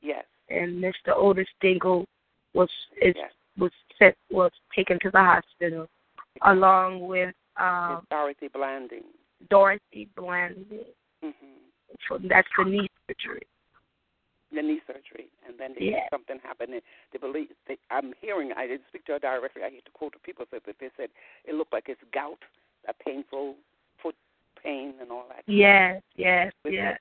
[0.00, 0.24] Yes.
[0.50, 1.14] And Mr.
[1.14, 2.06] Otis Dingle
[2.54, 2.70] was
[3.00, 3.32] is Yes.
[3.58, 5.88] was sent was taken to the hospital
[6.42, 9.04] along with uh, It's Dorothy Blanding.
[9.50, 10.84] Dorothy Blanding.
[11.22, 11.30] hmm
[12.08, 13.42] So that's the knee surgery.
[14.54, 16.08] The knee surgery, and then they Yeah.
[16.10, 16.72] something happened.
[16.74, 16.82] And
[17.12, 18.52] they believe they, I'm hearing.
[18.56, 19.62] I didn't speak to her directly.
[19.62, 21.10] I hate to quote the people, but they said
[21.44, 22.38] it looked like it's gout,
[22.88, 23.56] a painful
[24.02, 24.14] foot
[24.62, 25.42] pain, and all that.
[25.46, 26.98] Yes, yes, yes.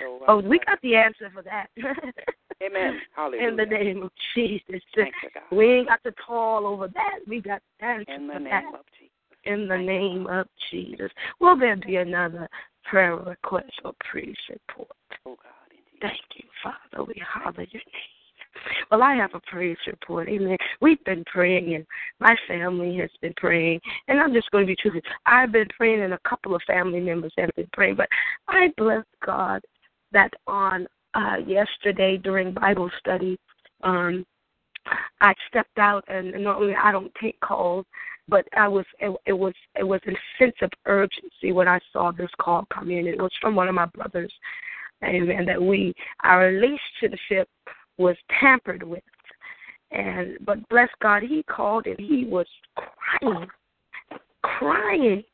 [0.00, 1.70] So, uh, Oh, we got the answer for that.
[2.64, 3.00] Amen.
[3.14, 3.48] Hallelujah.
[3.48, 4.80] In the name of Jesus.
[4.94, 5.56] Thank you, God.
[5.56, 7.18] We ain't got to call over that.
[7.28, 8.64] We got answer In the name that.
[8.74, 9.12] of Jesus.
[9.44, 11.10] In the name of Jesus.
[11.40, 12.48] Will there be another
[12.84, 14.88] prayer request or praise report?
[15.26, 16.00] Oh God, in Jesus.
[16.00, 17.04] Thank you, Father.
[17.04, 18.16] We holler your name.
[18.90, 20.28] Well, I have a praise report.
[20.28, 20.56] Amen.
[20.80, 21.86] We've been praying, and
[22.20, 23.80] my family has been praying.
[24.08, 25.02] And I'm just going to be truthful.
[25.26, 27.96] I've been praying, and a couple of family members have been praying.
[27.96, 28.08] But
[28.48, 29.62] I bless God
[30.12, 30.86] that on
[31.16, 33.38] uh, yesterday during Bible study,
[33.82, 34.24] um,
[35.20, 37.86] I stepped out, and normally I don't take calls,
[38.28, 42.12] but I was it, it was it was a sense of urgency when I saw
[42.12, 43.06] this call come in.
[43.06, 44.32] It was from one of my brothers,
[45.02, 45.46] amen.
[45.46, 47.48] That we our relationship
[47.98, 49.02] was tampered with,
[49.90, 52.46] and but bless God, he called and he was
[52.76, 53.48] crying,
[54.42, 55.24] crying,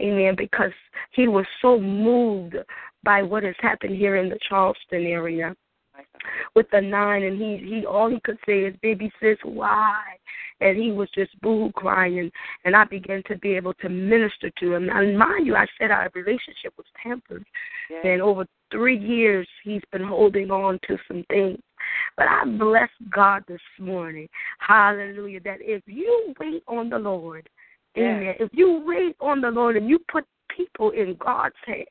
[0.00, 0.72] amen, because
[1.12, 2.56] he was so moved
[3.04, 5.54] by what has happened here in the Charleston area
[6.54, 10.00] with the nine and he he all he could say is baby sis why
[10.60, 12.30] and he was just boo crying
[12.64, 14.88] and, I began to be able to minister to him.
[14.90, 17.44] And mind you, I said our relationship was tempered
[17.90, 18.02] Yes.
[18.04, 21.58] and over three years he's been holding on to some things.
[22.16, 24.28] But I bless God this morning.
[24.60, 25.40] Hallelujah.
[25.40, 27.48] That if you wait on the Lord,
[27.96, 28.04] Yes.
[28.06, 28.34] amen.
[28.38, 30.24] If you wait on the Lord and you put
[30.56, 31.86] people in God's hands,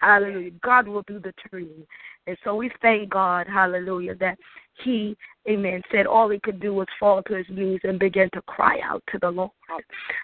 [0.00, 1.86] hallelujah, God will do the turning.
[2.26, 4.38] And so we thank God, hallelujah, that
[4.82, 5.16] he,
[5.48, 8.80] amen, said all he could do was fall to his knees and begin to cry
[8.82, 9.50] out to the Lord.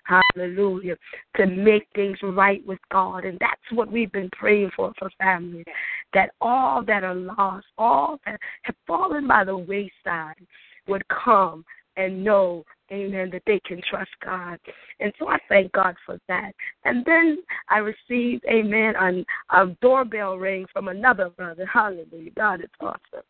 [0.05, 0.97] Hallelujah.
[1.37, 3.25] To make things right with God.
[3.25, 5.67] And that's what we've been praying for for families.
[6.15, 10.47] That all that are lost, all that have fallen by the wayside
[10.89, 11.65] would come
[11.97, 14.59] and know, amen, that they can trust God.
[14.99, 16.53] And so I thank God for that.
[16.85, 17.39] And then
[17.69, 19.25] I received, amen, a,
[19.63, 21.67] a doorbell ring from another brother.
[21.67, 22.31] Hallelujah.
[22.37, 23.25] God is awesome.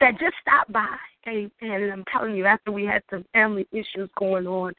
[0.00, 0.96] That just stopped by.
[1.28, 1.50] Amen.
[1.60, 4.72] And I'm telling you, after we had some family issues going on,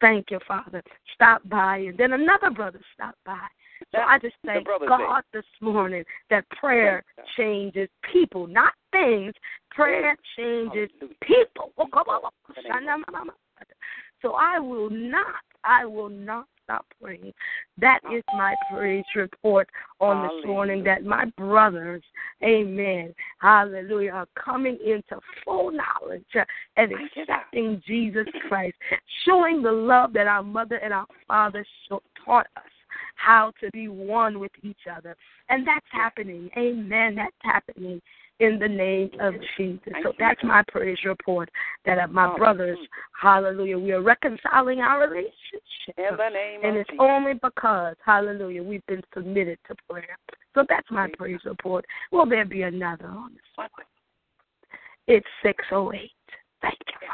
[0.00, 0.82] thank you, Father,
[1.14, 1.78] stopped by.
[1.78, 3.46] And then another brother stopped by.
[3.92, 7.04] So I just thank God this morning that prayer
[7.36, 9.32] changes people, not things.
[9.70, 11.16] Prayer changes Hallelujah.
[11.22, 11.72] people.
[11.78, 12.30] Oh,
[14.22, 17.32] So I will not, I will not stop praying.
[17.78, 19.68] That is my praise report
[20.00, 22.02] on this morning that my brothers,
[22.42, 26.24] amen, hallelujah, are coming into full knowledge
[26.76, 27.40] and Thank you, God.
[27.40, 28.76] accepting Jesus Christ,
[29.24, 31.64] showing the love that our mother and our father
[32.24, 32.62] taught us
[33.22, 35.16] how to be one with each other.
[35.48, 36.50] And that's happening.
[36.56, 37.14] Amen.
[37.14, 38.00] That's happening
[38.40, 39.92] in the name of Jesus.
[40.02, 41.48] So that's my praise report
[41.84, 42.78] that uh, my brothers,
[43.20, 45.32] hallelujah, we are reconciling our relationship.
[45.96, 50.18] In the name And it's only because, hallelujah, we've been submitted to prayer.
[50.54, 51.84] So that's my praise report.
[52.10, 53.68] Will there be another on this one?
[55.06, 56.10] It's 608.
[56.60, 57.08] Thank you.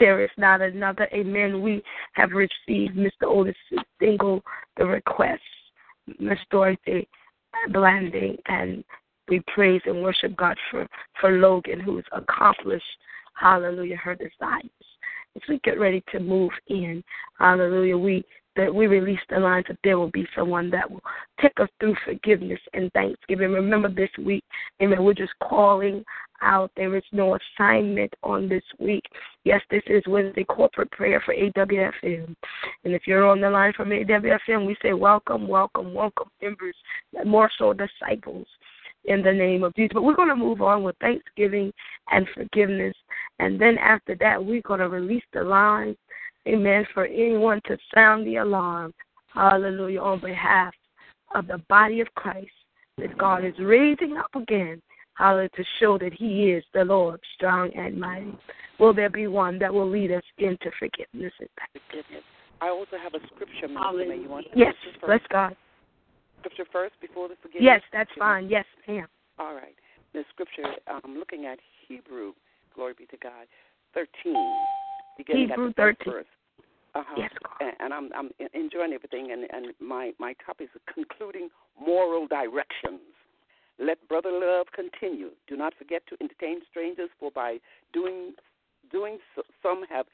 [0.00, 1.06] There is not another.
[1.12, 1.60] Amen.
[1.62, 1.82] We
[2.14, 3.24] have received Mr.
[3.24, 3.54] Otis
[4.00, 4.42] Dingle,
[4.78, 5.42] the request,
[6.18, 7.06] Miss Dorothy
[7.70, 8.82] Blanding, and
[9.28, 10.88] we praise and worship God for,
[11.20, 12.82] for Logan, who's accomplished,
[13.34, 14.64] hallelujah, her desires.
[15.36, 17.04] As we get ready to move in,
[17.38, 18.24] hallelujah, we
[18.56, 21.02] that we release the lines that there will be someone that will
[21.40, 23.52] take us through forgiveness and thanksgiving.
[23.52, 24.44] Remember this week,
[24.82, 26.04] amen, we're just calling
[26.42, 26.70] out.
[26.76, 29.04] There is no assignment on this week.
[29.44, 32.34] Yes, this is Wednesday corporate prayer for AWFM.
[32.84, 36.74] And if you're on the line from AWFM, we say welcome, welcome, welcome, members,
[37.24, 38.46] more so disciples
[39.04, 39.92] in the name of Jesus.
[39.94, 41.72] But we're going to move on with thanksgiving
[42.10, 42.94] and forgiveness.
[43.38, 45.96] And then after that, we're going to release the line,
[46.46, 48.92] amen, for anyone to sound the alarm,
[49.32, 50.74] hallelujah, on behalf
[51.34, 52.50] of the body of Christ
[52.98, 54.82] that God is raising up again,
[55.14, 58.36] hallelujah, to show that He is the Lord, strong and mighty.
[58.78, 61.48] Will there be one that will lead us into forgiveness and?
[61.88, 62.24] Forgiveness.
[62.60, 63.68] I also have a scripture.
[63.68, 64.58] May you want to?
[64.58, 65.20] Yes, scripture bless?
[65.30, 65.56] God.
[66.40, 67.64] Scripture first before the forgiveness?
[67.64, 68.48] Yes, that's fine.
[68.48, 69.06] Yes, ma'am.
[69.38, 69.74] All right.
[70.12, 72.32] The scripture, I'm looking at Hebrew,
[72.74, 73.46] glory be to God,
[73.94, 74.34] 13.
[75.16, 76.12] Hebrew at the first 13.
[76.12, 76.24] Verse.
[76.94, 77.14] Uh-huh.
[77.16, 77.66] Yes, God.
[77.66, 81.48] And, and I'm, I'm enjoying everything, and, and my, my topic is concluding
[81.80, 83.00] moral directions.
[83.78, 85.30] Let brother love continue.
[85.46, 87.58] Do not forget to entertain strangers, for by
[87.92, 88.32] doing
[88.90, 90.06] doing so, some have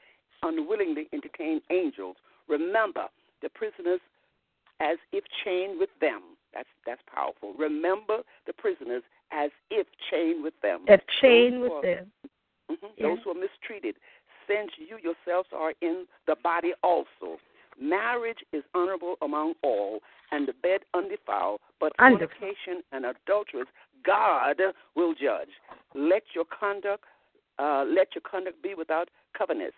[0.43, 2.15] unwillingly entertained angels.
[2.47, 3.07] Remember
[3.41, 3.99] the prisoners
[4.79, 6.21] as if chained with them.
[6.53, 7.53] That's that's powerful.
[7.57, 10.85] Remember the prisoners as if chained with them.
[10.87, 12.11] A chain Those with them.
[12.71, 12.89] Mhm.
[12.97, 13.07] Yeah.
[13.07, 13.95] Those who are mistreated,
[14.47, 17.37] since you yourselves are in the body also.
[17.79, 19.99] Marriage is honorable among all,
[20.31, 22.31] and the bed undefiled, but Undefiled.
[22.39, 23.67] fornication and adulterers
[24.03, 24.57] God
[24.95, 25.49] will judge.
[25.93, 27.03] Let your conduct,
[27.59, 29.73] uh, let your conduct be without covetousness.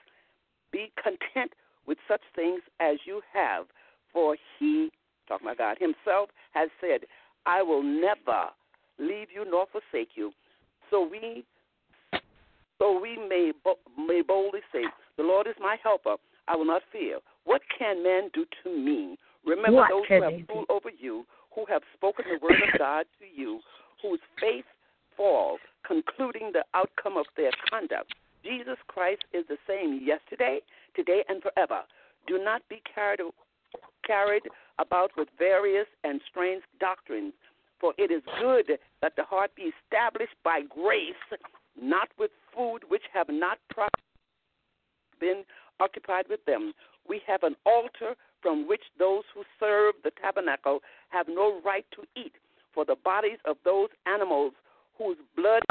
[0.71, 1.51] Be content
[1.87, 3.65] with such things as you have,
[4.13, 4.91] for He,
[5.27, 7.05] talking about God Himself, has said,
[7.45, 8.49] "I will never
[8.97, 10.33] leave you nor forsake you."
[10.89, 11.45] So we
[12.79, 13.51] so we may
[13.97, 14.85] may boldly say,
[15.17, 16.15] "The Lord is my helper;
[16.47, 17.19] I will not fear.
[17.43, 21.65] What can man do to me?" Remember What those who have ruled over you, who
[21.65, 23.61] have spoken the word of God to you,
[24.01, 24.65] whose faith
[25.15, 28.13] falls, concluding the outcome of their conduct.
[28.43, 30.61] Jesus Christ is the same yesterday,
[30.95, 31.83] today, and forever.
[32.27, 33.21] Do not be carried
[34.05, 34.43] carried
[34.79, 37.33] about with various and strange doctrines,
[37.79, 41.13] for it is good that the heart be established by grace,
[41.79, 43.57] not with food which have not
[45.19, 45.43] been
[45.79, 46.73] occupied with them.
[47.07, 52.03] We have an altar from which those who serve the tabernacle have no right to
[52.19, 52.33] eat,
[52.73, 54.53] for the bodies of those animals
[54.97, 55.63] whose blood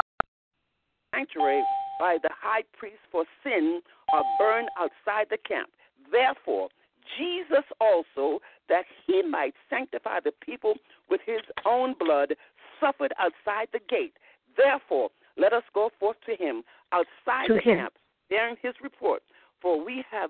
[1.13, 1.63] sanctuary
[1.99, 3.81] by the high priest for sin
[4.13, 5.69] are burned outside the camp.
[6.11, 6.69] Therefore,
[7.17, 10.75] Jesus also, that he might sanctify the people
[11.09, 12.35] with his own blood,
[12.79, 14.13] suffered outside the gate.
[14.55, 17.77] Therefore, let us go forth to him outside To the him.
[17.77, 17.93] camp,
[18.29, 19.21] bearing his report.
[19.61, 20.29] For we have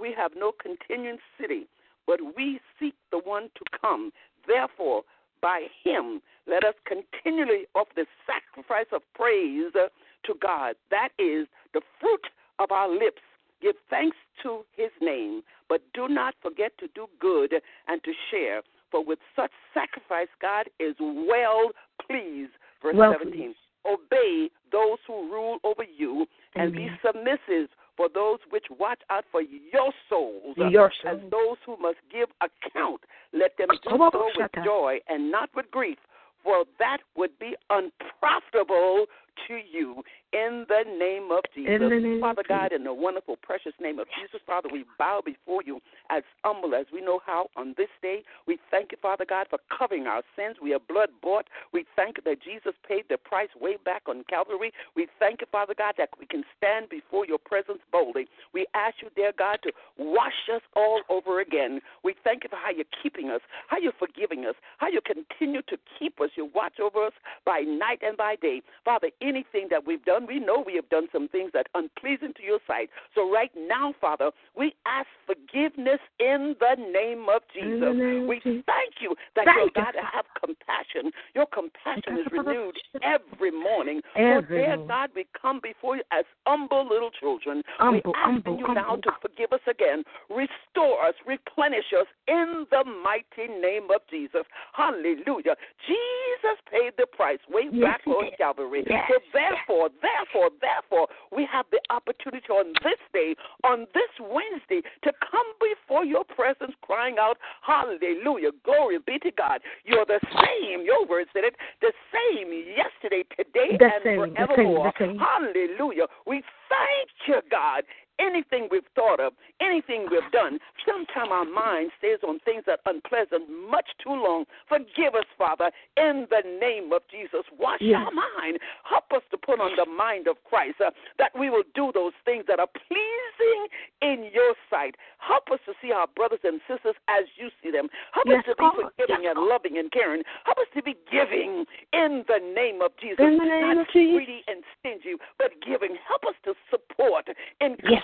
[0.00, 1.66] we have no continuing city,
[2.06, 4.12] but we seek the one to come.
[4.46, 5.02] Therefore,
[5.40, 10.76] by him, let us continually offer the sacrifice of praise to God.
[10.90, 12.26] That is the fruit
[12.58, 13.22] of our lips.
[13.60, 17.54] Give thanks to his name, but do not forget to do good
[17.88, 18.62] and to share.
[18.90, 21.70] For with such sacrifice, God is well
[22.06, 22.52] pleased.
[22.82, 23.54] Verse Well 17.
[23.86, 29.42] Obey those who rule over you and be submissive for those which watch out for
[29.42, 31.28] your souls Your as soul.
[31.30, 33.00] those who must give account.
[33.32, 35.98] Let them do so with joy and not with grief,
[36.42, 39.06] for that would be unprofitable
[39.48, 40.02] to you.
[40.32, 42.48] In the name of Jesus, name of Father Jesus.
[42.48, 45.78] God, in the wonderful, precious name of Jesus, Father, we bow before you
[46.08, 48.22] as humble as we know how on this day.
[48.46, 50.56] We thank you, Father God, for covering our sins.
[50.62, 51.48] We are blood bought.
[51.74, 54.72] We thank you that Jesus paid the price way back on Calvary.
[54.96, 58.26] We thank you, Father God, that we can stand before your presence boldly.
[58.54, 61.80] We ask you, dear God, to wash us all over again.
[62.04, 65.60] We thank you for how you're keeping us, how you're forgiving us, how you continue
[65.68, 66.30] to keep us.
[66.36, 67.12] You watch over us
[67.44, 68.62] by night and by day.
[68.82, 72.32] Father, anything that we've done, we know we have done some things that are unpleasing
[72.36, 72.90] to your sight.
[73.14, 77.94] So right now, Father, we ask forgiveness in the name of Jesus.
[77.94, 78.64] name of we Jesus.
[78.66, 81.12] thank you that Thank you're you, God to have compassion.
[81.34, 82.50] Your compassion is Thank you, Father.
[82.50, 84.00] renewed every morning.
[84.16, 84.86] Every so, dear.
[84.86, 87.62] God, we come before you as humble little children.
[87.78, 92.66] Humble, we asking humble, you now to forgive us again, restore us, replenish us in
[92.70, 94.44] the mighty name of Jesus.
[94.72, 95.56] Hallelujah.
[95.86, 98.30] Jesus paid the price way Yes, back on.
[98.36, 98.84] Calvary.
[98.88, 103.34] Yes, So therefore, therefore, therefore, we have the opportunity on this day,
[103.64, 108.50] on this Wednesday, to come before your presence crying out, Hallelujah.
[108.64, 109.60] Glory be to God.
[109.84, 114.26] You're the same, your word said it, the same yesterday, today, The and same, the
[114.26, 114.92] same, forevermore.
[114.98, 115.18] the same.
[115.18, 116.06] Hallelujah.
[116.26, 117.84] We thank you, God.
[118.22, 122.92] Anything we've thought of, anything we've done, sometimes our mind stays on things that are
[122.94, 124.44] unpleasant much too long.
[124.68, 127.42] Forgive us, Father, in the name of Jesus.
[127.58, 127.98] Wash Yes.
[127.98, 128.60] our mind.
[128.84, 132.12] Help us to put on the mind of Christ, uh, that we will do those
[132.24, 133.66] things that are pleasing
[134.00, 134.94] in your sight.
[135.18, 137.88] Help us to see our brothers and sisters as you see them.
[138.12, 140.22] Help Yes, us to be forgiving Yes, and loving and caring.
[140.44, 143.20] Help us to be giving in the name of Jesus.
[143.20, 144.14] In the name Not of Jesus.
[144.14, 145.96] greedy and stingy, but giving.
[146.06, 147.26] Help us to support,
[147.60, 148.02] encourage,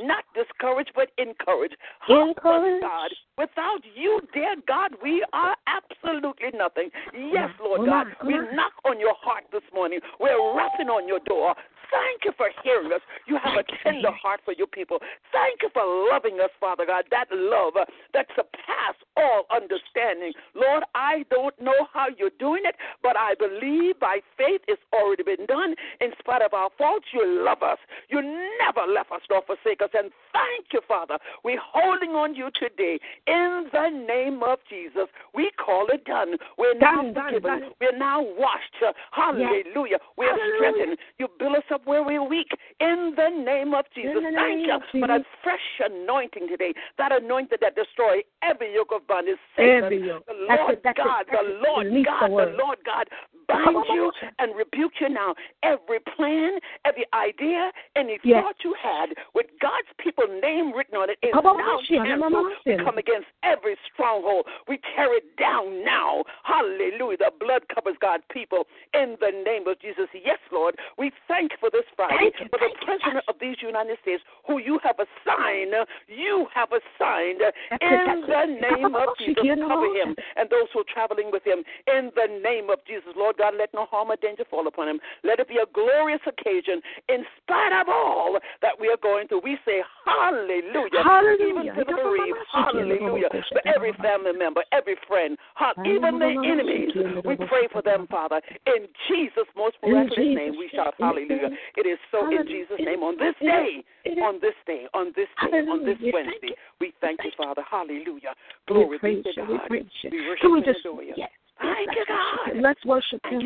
[0.00, 1.72] not discourage, but encourage.
[2.06, 2.80] Help Encourage.
[2.80, 3.10] God.
[3.38, 6.90] Without you, dear God, we are absolutely nothing.
[7.12, 10.00] Yes, Lord God, we knock on your heart this morning.
[10.18, 11.54] We're rapping on your door.
[11.90, 13.00] Thank you for hearing us.
[13.26, 14.98] You have a tender heart for your people.
[15.32, 17.04] Thank you for loving us, Father God.
[17.10, 17.84] That love uh,
[18.14, 20.32] that surpasses all understanding.
[20.54, 25.22] Lord, I don't know how you're doing it, but I believe by faith it's already
[25.22, 25.74] been done.
[26.00, 27.78] In spite of our faults, you love us.
[28.08, 29.90] You never left us nor forsake us.
[29.94, 31.18] And thank you, Father.
[31.44, 32.98] We're holding on you today.
[33.26, 36.36] In the name of Jesus, we call it done.
[36.58, 37.42] We're now Done, forgiven.
[37.60, 37.70] done.
[37.80, 38.76] We're now washed.
[39.12, 39.98] Hallelujah.
[40.16, 40.54] We're Hallelujah.
[40.56, 40.98] strengthened.
[41.18, 42.48] You build us up where we're weak.
[42.80, 44.12] In the name of Jesus.
[44.16, 46.72] the Thank name you of for that fresh anointing today.
[46.98, 49.36] That anointing that destroys every yoke of bondage.
[49.56, 50.26] Satan, Every yoke.
[50.26, 51.60] The Lord that's God, the.
[51.64, 53.06] Lord God, the the Lord God
[53.48, 55.34] bind you and rebuke you now.
[55.62, 58.42] Every plan, every idea, any Yes.
[58.42, 61.78] thought you had with God's people name written on it is now.
[61.86, 62.52] Canceled.
[62.64, 64.46] We come against every stronghold.
[64.66, 66.24] We tear it down now.
[66.42, 67.18] Hallelujah.
[67.18, 70.08] The blood covers God's people in the name of Jesus.
[70.12, 70.76] Yes, Lord.
[70.98, 73.98] We thank you for this Friday, you, for the thank you, President of these United
[74.02, 75.74] States, who you have assigned,
[76.06, 78.62] you have assigned That's it, in that's the it.
[78.62, 79.42] name of Jesus.
[79.42, 83.10] Cover him and those who are traveling with him in the name of Jesus.
[83.18, 85.02] Lord God, let no harm or danger fall upon him.
[85.26, 86.78] Let it be a glorious occasion
[87.10, 89.42] in spite of all that we are going through.
[89.42, 91.02] We say hallelujah.
[91.02, 91.74] Hallelujah.
[91.74, 92.38] Even to the bereaved.
[92.54, 93.30] Hallelujah.
[93.50, 95.34] For every family member, every friend,
[95.82, 96.94] even the enemies.
[97.26, 98.38] We pray for them, Father.
[98.70, 101.55] In Jesus' most miraculous name, we shout hallelujah.
[101.76, 103.82] It is so in Jesus' name on this day.
[104.22, 107.62] On this day, on this day, on this Wednesday, we thank you, Father.
[107.68, 108.34] Hallelujah.
[108.68, 109.58] Glory be to you.
[109.70, 109.84] We God.
[110.10, 111.12] We worship Can we just you.
[111.16, 111.30] yes.
[111.60, 112.60] Thank you, God.
[112.60, 113.42] Let's worship him.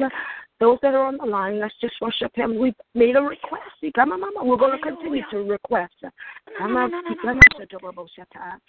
[0.58, 2.58] Those that are on the line, let's just worship him.
[2.58, 3.64] We've made a request.
[3.94, 4.44] Come on, Mama.
[4.44, 5.94] We're going to continue to request.
[6.58, 6.90] Come on,
[7.22, 8.60] come on.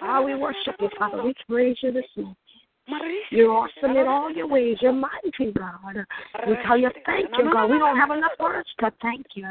[0.00, 1.22] Ah, we worship you, Father.
[1.22, 2.36] We praise you this morning.
[3.30, 4.76] You're awesome in all your ways.
[4.80, 6.04] You're mighty, God.
[6.46, 7.66] We tell you thank you, God.
[7.70, 9.46] We don't have enough words to thank you.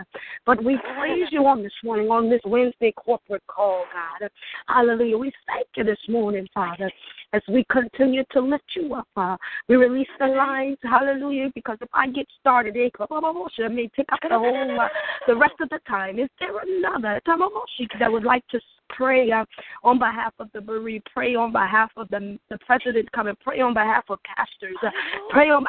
[0.45, 4.29] But we praise you on this morning, on this Wednesday corporate call, God.
[4.67, 5.17] Hallelujah.
[5.17, 6.91] We thank you this morning, Father,
[7.33, 9.07] as we continue to lift you up.
[9.17, 9.35] Uh,
[9.67, 14.19] we release the lines, hallelujah, because if I get started, eh, I may take up
[14.21, 14.87] the whole, uh,
[15.27, 16.19] the rest of the time.
[16.19, 18.59] Is there another that would like to
[18.95, 19.45] pray uh,
[19.83, 23.73] on behalf of the bereaved, pray on behalf of the, the president coming, pray on
[23.73, 24.89] behalf of pastors, uh,
[25.29, 25.65] pray on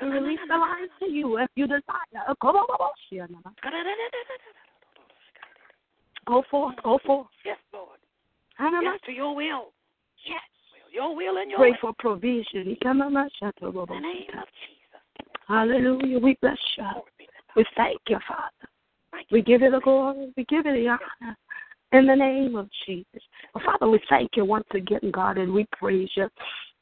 [0.00, 1.82] we release the lines to you if you desire.
[6.26, 7.26] Go forth, go forth.
[7.44, 7.98] Yes, Lord.
[8.58, 9.72] Yes, to your will.
[10.26, 10.40] Yes.
[10.92, 11.78] Your will and your Pray way.
[11.80, 12.68] for provision.
[12.68, 12.76] In
[14.02, 15.00] the name of Jesus.
[15.46, 16.18] Hallelujah.
[16.18, 16.82] We bless you.
[16.82, 17.56] Glory be to God.
[17.56, 19.24] We thank you, Father.
[19.30, 20.32] We give you the glory.
[20.36, 21.36] We give you the honor.
[21.92, 23.22] In the name of Jesus.
[23.52, 26.28] Father, we thank you once again, God, and we praise you.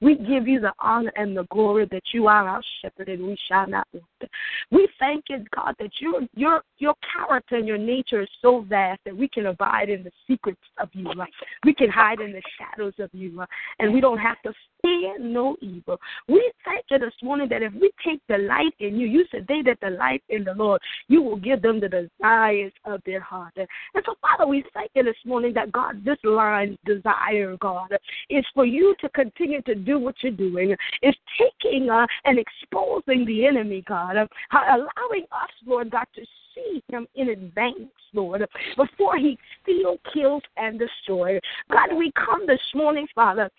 [0.00, 3.36] We give you the honor and the glory that you are our shepherd and we
[3.48, 4.30] shall not want.
[4.70, 9.00] We thank you, God, that your your your character and your nature is so vast
[9.04, 11.08] that we can abide in the secrets of you.
[11.08, 11.24] Uh,
[11.64, 13.46] We can hide in the shadows of you, uh,
[13.78, 15.98] and we don't have to fear no evil.
[16.28, 19.62] We thank you this morning that if we take delight in you, you said they
[19.62, 23.54] that delight in the Lord, you will give them the desires of their heart.
[23.56, 23.66] And
[24.04, 27.96] so, Father, we thank you this morning that God, this line's desire, God,
[28.30, 30.76] is for you to continue to do what you're doing.
[31.02, 36.22] Is taking uh, and exposing the enemy, God, uh, allowing us, Lord God, to
[36.54, 38.44] see him in advance, Lord,
[38.76, 41.40] before he steals, kills, and destroys.
[41.70, 43.50] God, we come this morning, Father,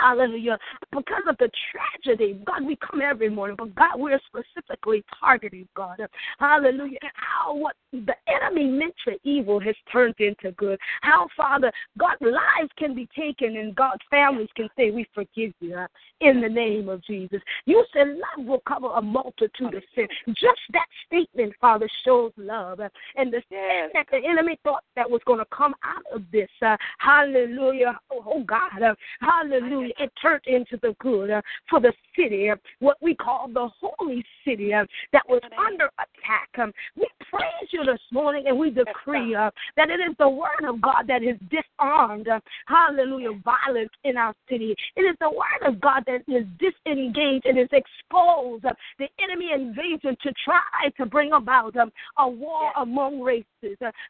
[0.00, 0.58] Hallelujah.
[0.92, 6.00] Because of the tragedy, God, we come every morning, but God, we're specifically targeting, God.
[6.38, 6.98] Hallelujah.
[7.14, 10.78] How what the enemy meant for evil has turned into good.
[11.02, 15.86] How, Father, God's lives can be taken and God's families can say, We forgive you
[16.20, 17.40] in the name of Jesus.
[17.64, 20.08] You said love will cover a multitude of sins.
[20.28, 22.80] Just that statement, Father, shows love.
[23.16, 26.48] And the sin that the enemy thought that was going to come out of this,
[26.62, 27.98] uh, hallelujah.
[28.10, 29.87] Oh, oh God, uh, hallelujah.
[29.98, 34.24] It turned into the good uh, for the city, uh, what we call the holy
[34.46, 36.48] city uh, that was under attack.
[36.58, 40.80] Um, we praise you this morning and we decree that it is the word of
[40.80, 42.28] God that is disarmed,
[42.66, 44.74] hallelujah, violence in our city.
[44.96, 48.64] It is the word of God that is disengaged and is exposed
[48.98, 53.44] the enemy invasion to try to bring about um, a war among races.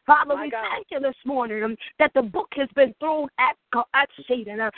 [0.05, 0.65] Father, My we God.
[0.71, 3.55] thank you this morning um, that the book has been thrown at,
[3.93, 4.59] at Satan.
[4.59, 4.69] Uh,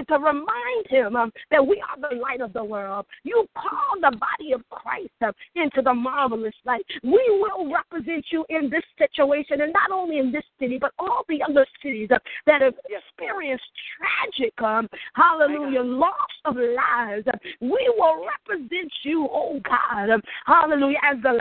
[0.00, 0.04] hallelujah.
[0.06, 3.06] To remind him um, that we are the light of the world.
[3.22, 6.84] You call the body of Christ uh, into the marvelous light.
[7.02, 11.24] We will represent you in this situation, and not only in this city, but all
[11.28, 13.64] the other cities uh, that have experienced
[13.98, 17.26] tragic, um, hallelujah, loss of lives.
[17.26, 21.38] Uh, We will represent you, oh God, um, hallelujah, as the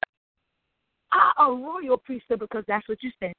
[1.12, 3.34] are a royal priesthood because that's what you said.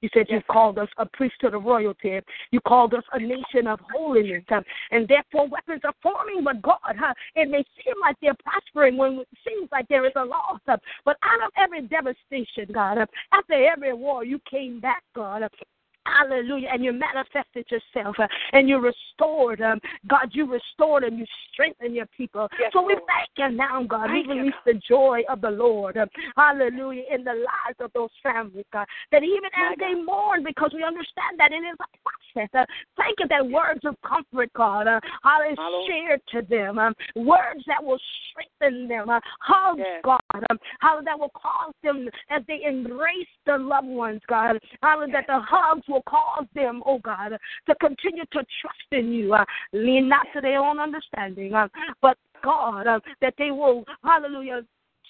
[0.00, 0.42] You said Yes.
[0.46, 2.20] you called us a priesthood of royalty.
[2.50, 4.44] You called us a nation of holiness.
[4.90, 9.20] And therefore, weapons are forming, but God, huh, it may seem like they're prospering when
[9.20, 10.60] it seems like there is a loss.
[10.66, 12.98] But out of every devastation, God,
[13.32, 15.42] after every war, you came back, God.
[16.06, 16.68] Hallelujah.
[16.72, 19.80] And you manifested yourself uh, and you restored them.
[20.08, 22.48] God, you restored and you strengthened your people.
[22.58, 23.04] Yes, so we Lord.
[23.06, 24.08] thank you now, God.
[24.08, 24.74] Thank we you, release God.
[24.74, 25.96] the joy of the Lord.
[25.96, 27.04] uh, Hallelujah.
[27.12, 28.86] In the lives of those families, God.
[29.12, 32.48] That even My as they mourn, because we understand that it is a process.
[32.54, 32.64] Uh,
[32.96, 35.86] thank you that words of comfort, God, uh, Lord.
[35.88, 36.78] shared to them.
[36.78, 37.98] Um, words that will
[38.30, 39.08] strengthen them.
[39.10, 40.00] Uh, hugs, Yes.
[40.04, 40.20] God.
[40.50, 44.58] Um, how that will cause them as they embrace their loved ones, God.
[44.82, 47.36] How that the hugs will cause them, oh God,
[47.66, 49.34] to continue to trust in you.
[49.34, 51.68] Uh, lean not to their own understanding, uh,
[52.02, 54.62] but God, uh, that they will, hallelujah,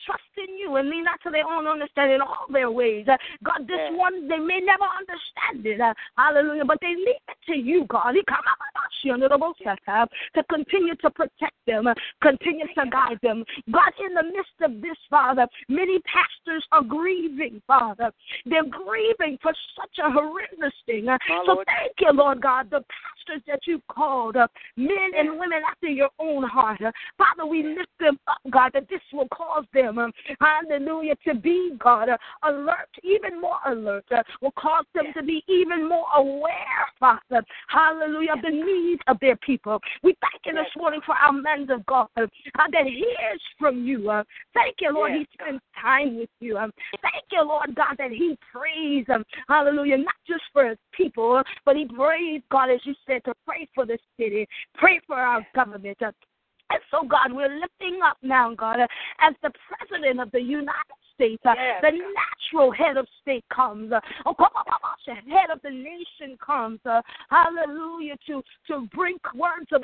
[0.06, 3.06] trust in you and lean not to their own understanding in all their ways.
[3.08, 3.92] Uh, God, this Yes.
[3.94, 5.80] one, they may never understand it.
[5.80, 6.64] Uh, hallelujah.
[6.64, 8.14] But they leave it to you, God.
[8.14, 8.60] He come up
[10.34, 13.44] to continue to protect them, uh, continue to guide them.
[13.70, 18.10] God, in the midst of this, Father, many pastors are grieving, Father.
[18.46, 21.08] They're grieving for such a horrendous thing.
[21.08, 21.66] Uh, so Lord.
[21.66, 26.10] thank you, Lord God, the pastors that you've called, uh, men and women after your
[26.18, 26.80] own heart.
[26.82, 29.89] Uh, Father, we lift them up, God, that this will cause them,
[30.40, 35.42] hallelujah, to be, God, uh, alert, even more alert, uh, will cause them to be
[35.48, 39.80] even more aware, Father, hallelujah, of the needs of their people.
[40.02, 42.26] We thank you this morning for our men of God uh,
[42.56, 44.10] that hears from you.
[44.10, 44.24] Uh,
[44.54, 46.56] thank you, Lord, Yes, he spends time with you.
[46.56, 46.72] Um,
[47.02, 51.76] thank you, Lord God, that he prays, um, hallelujah, not just for his people, but
[51.76, 55.98] he prays, God, as you said, to pray for the city, pray for our government.
[56.04, 56.12] Uh,
[56.70, 58.80] and so, God, we're lifting up now, God,
[59.20, 63.92] as the President of the United States, uh, Yes, the natural head of state comes,
[63.92, 68.42] uh, oh, come on, come on, the head of the nation comes, uh, hallelujah, to,
[68.68, 69.82] to bring words of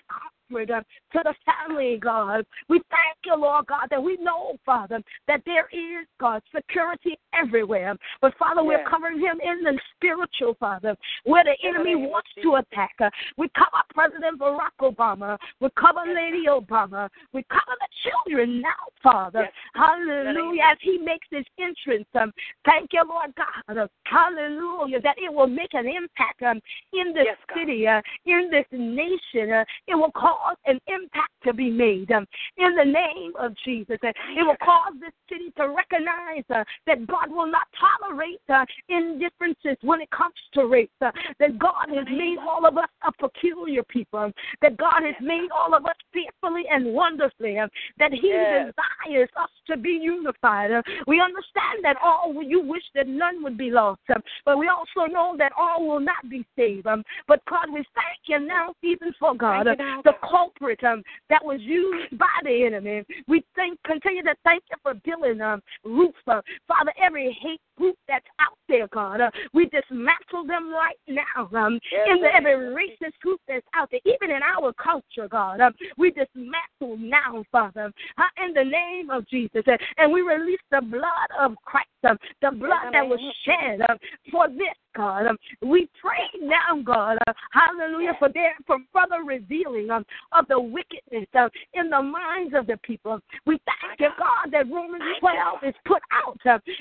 [0.49, 2.45] comfort to the family, God.
[2.69, 7.95] We thank you, Lord God, that we know, Father, that there is, God, security everywhere.
[8.21, 12.95] But, Father, we're covering him in the spiritual, Father, where the enemy wants to attack.
[13.37, 15.39] We cover President Barack Obama.
[15.61, 17.09] We cover Lady Obama.
[17.33, 18.69] We cover the children now,
[19.03, 19.43] Father.
[19.43, 19.53] Yes.
[19.75, 20.63] Hallelujah.
[20.71, 22.33] As he makes his entrance, um,
[22.65, 23.89] thank you, Lord God.
[24.05, 25.01] Hallelujah.
[25.01, 26.61] That it will make an impact um,
[26.93, 29.53] in this Yes, city, uh, in this nation.
[29.53, 30.36] Uh, it will cause
[30.67, 32.27] an impact to be made um,
[32.57, 33.99] in the name of Jesus.
[34.03, 38.65] Uh, it will cause this city to recognize uh, that God will not tolerate uh,
[38.89, 40.89] indifferences when it comes to race.
[41.01, 44.33] Uh, that God has made all of us a peculiar people.
[44.63, 47.59] That God has made all of us fearfully and wonderfully.
[47.59, 47.69] uh,
[47.99, 48.73] that He Yes.
[48.77, 50.71] desires us to be unified.
[50.73, 54.69] Uh, we understand that all you wish that none would be lost, um, but we
[54.69, 56.87] also know that all will not be saved.
[56.87, 59.75] Um, but God, we thank you now, even for God, uh,
[60.05, 60.26] the God.
[60.29, 63.05] Culprit um, that was used by the enemy.
[63.29, 66.93] We thank, continue to thank you for building um, roof, uh, Father.
[67.03, 71.49] Every hate group that's out there, God, uh, we dismantle them right now.
[71.55, 75.61] Um, Yes, in the, every racist group that's out there, even in our culture, God,
[75.61, 80.61] um, we dismantle now, Father, uh, in the name of Jesus, uh, and we release
[80.71, 83.99] the blood of Christ, um, the blood that was shed um,
[84.31, 84.75] for this.
[84.97, 90.47] God, um, we pray now, God, uh, hallelujah, for their for further revealing um, of
[90.49, 93.21] the wickedness uh, in the minds of the people.
[93.45, 96.39] We thank you, God, that Romans 12 is put out.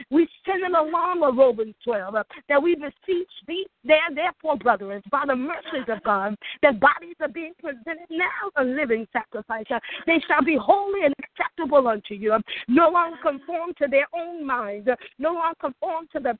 [0.09, 5.01] We send it along with Romans 12, uh, that we beseech thee, there, therefore, brethren,
[5.11, 9.65] by the mercies of God, that bodies are being presented now a living sacrifice.
[9.69, 12.33] Uh, they shall be holy and acceptable unto you.
[12.33, 16.37] Um, no longer conform to their own minds, uh, no longer conform to the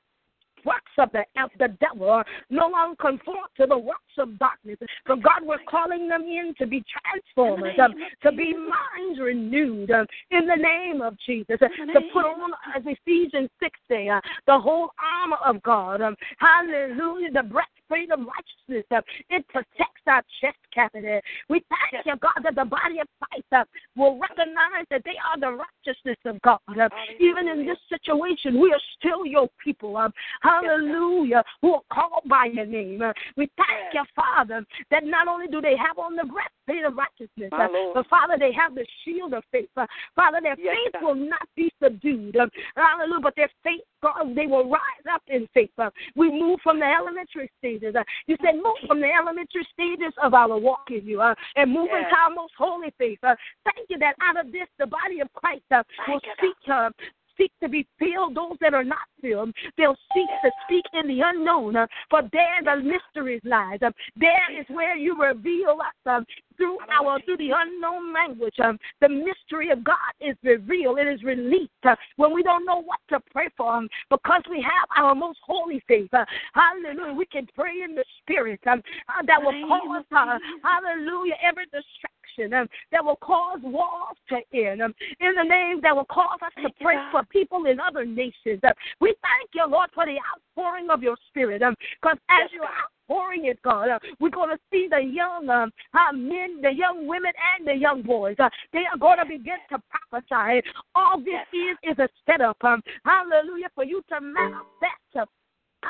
[0.66, 4.76] works of the of the devil, no longer conform to the works of darkness.
[5.06, 10.06] But God, we're calling them in to be transformed, um, to be minds renewed um,
[10.30, 14.58] in the name of Jesus, uh, to put on, as Ephesians 6 say, uh, the
[14.58, 14.90] whole
[15.22, 16.00] armor of God.
[16.02, 18.86] Um, hallelujah, the breastplate of righteousness.
[18.90, 19.00] Uh,
[19.30, 21.20] it protects our chest cavity.
[21.48, 23.64] We thank you, God, that the body of Christ uh,
[23.96, 26.60] will recognize that they are the righteousness of God.
[26.68, 26.88] Uh,
[27.20, 29.96] even in this situation, we are still your people.
[29.96, 33.02] Um, hallelujah, who are called by your name.
[33.02, 36.96] Uh, we thank you, Father, that not only do they have on the breastplate of
[36.96, 39.68] righteousness, uh, but Father, they have the shield of faith.
[39.76, 41.02] Uh, Father, their Yes, faith God.
[41.02, 42.36] will not be subdued.
[42.36, 45.70] Um, hallelujah, but their faith, God, they will rise up in faith.
[45.78, 47.94] Uh, we move from the elementary stages.
[47.94, 51.72] Uh, you said move from the elementary stages of our walk in you uh, and
[51.72, 52.04] move Yes.
[52.04, 53.18] into our most holy faith.
[53.22, 53.34] Uh,
[53.64, 56.90] thank you that out of this, the body of Christ uh, will speak uh,
[57.38, 59.52] seek to be filled, those that are not filled.
[59.76, 63.78] They'll seek to speak in the unknown, uh, for there the mysteries lies.
[63.84, 66.24] Um, there is where you reveal us um,
[66.56, 68.54] through our through the unknown language.
[68.62, 70.98] Um, the mystery of God is revealed.
[70.98, 73.72] It is released uh, when we don't know what to pray for.
[73.72, 76.12] Um, because we have our most holy faith.
[76.12, 76.24] Uh,
[76.54, 77.14] hallelujah.
[77.14, 82.15] We can pray in the spirit um, uh, that will cause, uh, hallelujah, every distraction
[82.44, 84.82] um, that will cause walls to end.
[84.82, 88.60] Um, in the name that will cause us to pray for people in other nations.
[88.62, 91.60] Uh, we thank you, Lord, for the outpouring of your spirit.
[91.60, 95.72] Because um, as you're outpouring it, God, uh, we're going to see the young um,
[95.94, 98.36] uh, men, the young women, and the young boys.
[98.38, 99.78] Uh, they are going to begin to
[100.10, 100.62] prophesy.
[100.94, 102.62] All this is is a setup.
[102.62, 105.16] Um, hallelujah, for you to manifest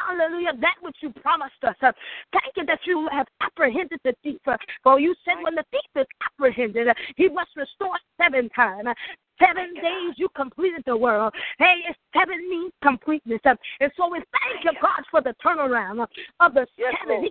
[0.09, 0.53] Hallelujah.
[0.61, 1.77] That which you promised us.
[1.81, 4.41] Thank you that you have apprehended the thief.
[4.83, 8.89] For you said when the thief is apprehended, he must restore seven times.
[9.39, 11.35] Seven days you completed the world.
[11.59, 13.41] Hey, it's seven means completeness.
[13.45, 16.07] And so we thank you, God, for the turnaround
[16.41, 17.23] of the yes, seven.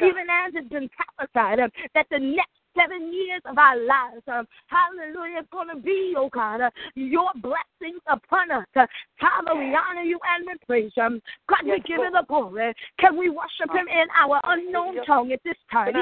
[0.00, 4.22] Even as it's been prophesied uh, that the next seven years of our lives.
[4.28, 5.40] Um, hallelujah.
[5.40, 8.66] It's going to be, oh God, uh, your blessings upon us.
[8.76, 8.86] Uh,
[9.20, 11.02] Father, we honor you and we praise you.
[11.02, 12.74] Um, God, we give you the glory.
[12.98, 15.92] Can we worship him in our unknown tongue at this time?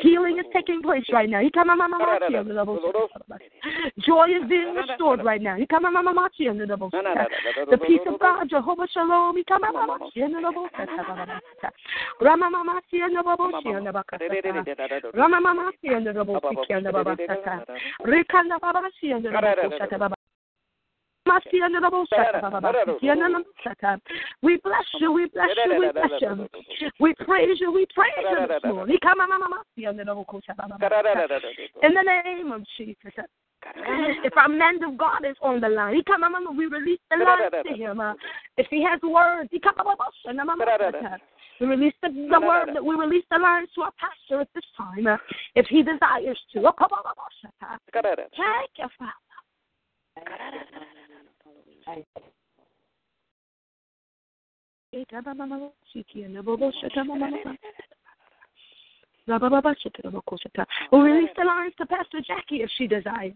[0.00, 1.40] Healing is taking place right now.
[4.00, 5.56] Joy is being restored right now.
[5.56, 5.66] The
[7.86, 9.36] peace of God, Jehovah Shalom.
[9.36, 11.40] You come on Mamachi and the Bowser Baba Satan.
[12.20, 12.50] Rama
[24.42, 26.48] we bless you, we bless you, we bless you.
[26.98, 28.12] We praise you, we praise
[28.64, 28.80] you.
[31.82, 33.12] In the name of Jesus.
[34.24, 36.22] If our man of God is on the line, he come,
[36.56, 38.02] we release the line to him.
[38.56, 39.76] If he has words, he come,
[41.60, 44.64] we release the, the word that we release the line to our pastor at this
[44.76, 45.16] time, uh,
[45.54, 46.66] if he desires to.
[46.66, 46.72] Oh,
[48.36, 49.12] Thank you, Father.
[60.90, 63.32] We release the lines to Pastor Jackie if she desires.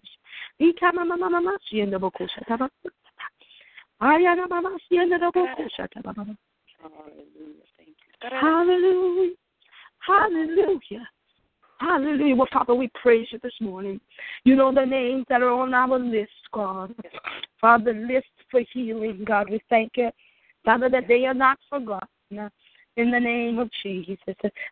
[8.21, 9.35] Hallelujah.
[10.07, 11.09] Hallelujah.
[11.79, 12.37] Hallelujah.
[12.37, 14.01] Well, Father, we praise you this morning.
[14.45, 16.95] You know the names that are on our list, God.
[17.61, 18.27] Father, list
[18.57, 19.51] for healing, God.
[19.51, 20.11] We thank you,
[20.65, 22.09] Father, that they are not forgotten.
[22.97, 24.17] In the name of Jesus,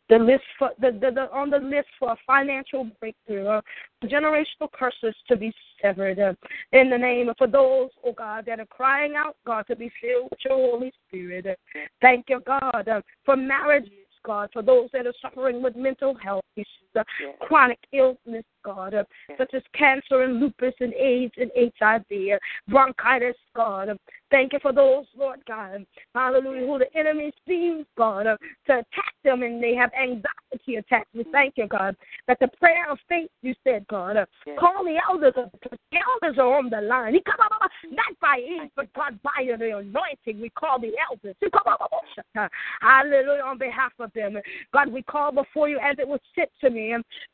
[0.09, 3.61] the list for the, the, the on the list for a financial breakthrough, uh,
[4.05, 6.19] generational curses to be severed.
[6.19, 6.33] Uh,
[6.73, 9.93] in the name of for those, oh God, that are crying out, God, to be
[10.01, 11.47] filled with your Holy Spirit.
[11.47, 13.93] Uh, thank you, God, uh, for marriages
[14.25, 17.35] God, for those that are suffering with mental health issues, uh, yes.
[17.41, 19.39] chronic illness, God, uh, yes.
[19.39, 22.39] such as cancer and lupus and AIDS and HIV, uh,
[22.69, 23.91] bronchitis, God.
[23.91, 23.95] Uh,
[24.31, 28.37] thank you for those, Lord God, hallelujah, who the enemy seems, God, uh,
[28.67, 31.09] to attack them and they have anxiety attacks.
[31.15, 34.59] We thank you, God, that the prayer of faith, you said, God, uh, yes.
[34.59, 37.15] call the elders, the elders are on the line.
[37.91, 41.37] Not by age, but God, by the anointing, we call the elders.
[42.81, 44.37] Hallelujah, on behalf of them.
[44.73, 46.84] God, we call before you as it was said to me,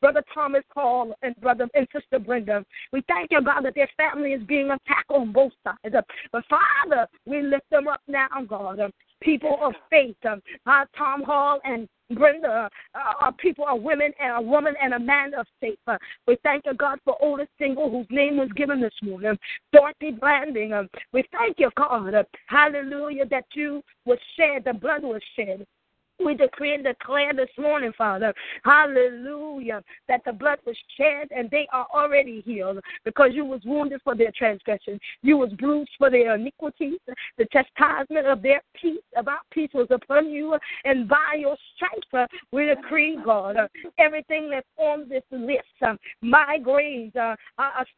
[0.01, 2.65] Brother Thomas Paul and Brother and Sister Brenda.
[2.91, 5.95] We thank you, God, that their family is being attacked on both sides.
[6.31, 8.79] But Father, we lift them up now, God.
[9.21, 14.41] People of faith, uh, Tom Hall and Brenda uh, are people, are women, and a
[14.41, 15.77] woman and a man of faith.
[15.87, 15.97] Uh,
[16.27, 19.37] we thank you, God, for Otis Dingle, whose name was given this morning.
[19.71, 20.73] Dorothy Blanding.
[20.73, 22.13] Um, we thank you, God.
[22.13, 25.65] Uh, hallelujah, that you was shed, the blood was shed
[26.25, 31.67] we decree and declare this morning, Father, hallelujah, that the blood was shed and they
[31.73, 34.99] are already healed because you was wounded for their transgressions.
[35.21, 36.99] You was bruised for their iniquities.
[37.37, 40.57] The chastisement of their peace, our peace was upon you.
[40.85, 43.67] And by your stripes, uh, we decree, God, uh,
[43.97, 47.37] everything that's on this list, uh, migraines are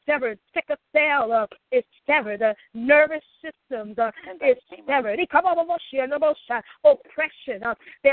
[0.05, 0.39] severed.
[0.53, 2.41] Sickle cell is severed.
[2.73, 3.97] Nervous systems
[4.41, 4.57] is
[4.87, 5.19] severed.
[6.83, 7.63] Oppression,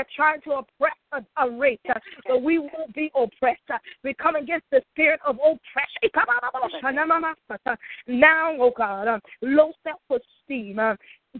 [0.01, 3.61] they're trying to oppress a, a race, uh, but we won't be oppressed.
[3.71, 6.09] Uh, we come against the spirit of oppression.
[8.07, 10.79] Now, oh God, uh, low self esteem,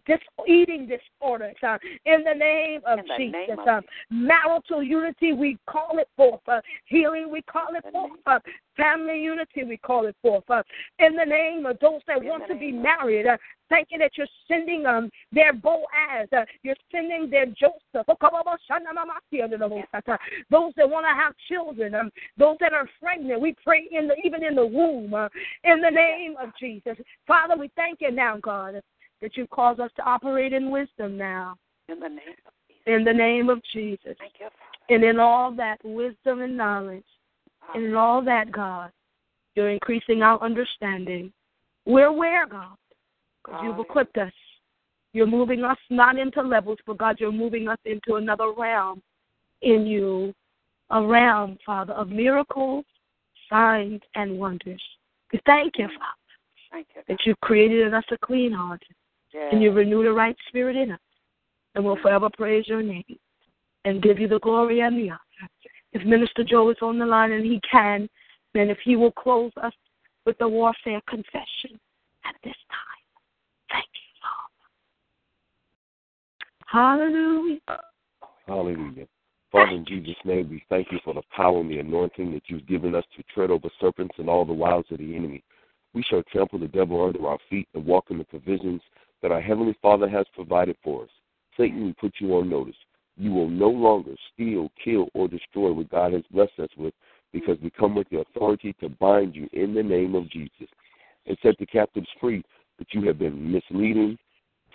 [0.05, 1.55] dis- eating disorders.
[1.63, 3.33] Uh, in the name of the Jesus.
[3.47, 6.41] name of uh, marital unity, we call it forth.
[6.47, 8.11] Uh, healing, we call it The forth.
[8.25, 8.39] Uh,
[8.77, 10.43] family unity, we call it forth.
[10.49, 10.63] Uh,
[10.99, 13.37] in the name of those that In want to be married, uh,
[13.69, 18.05] thank you that you're sending um their Boaz, uh, you're sending their Joseph.
[18.19, 20.17] Come on, Shana Mama, see under the Most High.
[20.49, 24.15] Those that want to have children, um, those that are pregnant, we pray in the
[24.23, 25.29] even in the womb, uh,
[25.63, 26.97] in the name of Jesus.
[27.27, 28.81] Father, we thank you now, God,
[29.21, 31.55] that you cause us to operate in wisdom now,
[31.87, 32.83] In the name of Jesus.
[32.87, 34.15] in the name of Jesus.
[34.19, 34.89] Thank you, Father.
[34.89, 37.03] And in all that wisdom and knowledge,
[37.73, 38.91] and in all that, God,
[39.55, 41.31] you're increasing our understanding.
[41.85, 42.75] We're aware, God,
[43.43, 44.33] because you've equipped us.
[45.13, 49.01] You're moving us not into levels, but God, you're moving us into another realm
[49.61, 50.33] in you,
[50.89, 52.85] a realm, Father, of miracles,
[53.49, 54.81] signs, and wonders.
[55.33, 55.89] We thank you, mm.
[55.89, 57.01] Father, Thank you.
[57.07, 58.81] that you've created in us a clean heart
[59.33, 59.49] Yes.
[59.51, 60.99] and you renew the right spirit in us.
[61.75, 63.05] And we'll forever praise your name
[63.85, 65.49] and give you the glory and the honor.
[65.93, 68.09] If Minister Joe is on the line and he can,
[68.53, 69.73] then if he will close us
[70.25, 71.79] with the warfare confession
[72.25, 73.03] at this time.
[73.69, 74.01] Thank you,
[76.67, 77.07] Father.
[77.07, 77.59] Hallelujah.
[78.47, 79.07] Hallelujah.
[79.51, 82.67] Father, in Jesus' name, we thank you for the power and the anointing that you've
[82.67, 85.43] given us to tread over serpents and all the wiles of the enemy.
[85.93, 88.81] We shall trample the devil under our feet and walk in the provisions
[89.21, 91.09] that our Heavenly Father has provided for us.
[91.57, 92.75] Satan, we put you on notice.
[93.17, 96.93] You will no longer steal, kill, or destroy what God has blessed us with
[97.33, 100.67] because we come with the authority to bind you in the name of Jesus
[101.25, 102.43] and set the captives free
[102.79, 104.17] that you have been misleading,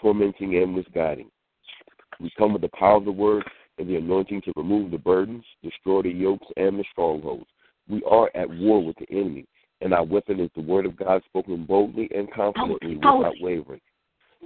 [0.00, 1.30] tormenting, and misguiding.
[2.20, 3.44] We come with the power of the word
[3.78, 7.46] and the anointing to remove the burdens, destroy the yokes, and the strongholds.
[7.88, 9.46] We are at war with the enemy,
[9.80, 13.80] and our weapon is the word of God spoken boldly and confidently without wavering.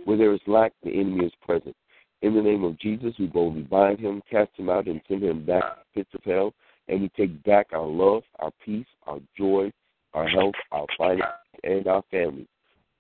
[0.05, 1.77] Where there is lack, the enemy is present.
[2.23, 5.45] In the name of Jesus, we boldly bind him, cast him out, and send him
[5.45, 6.53] back to the pits of hell,
[6.89, 9.73] and we take back our love, our peace, our joy,
[10.13, 11.35] our health, our finances,
[11.65, 12.47] and our families.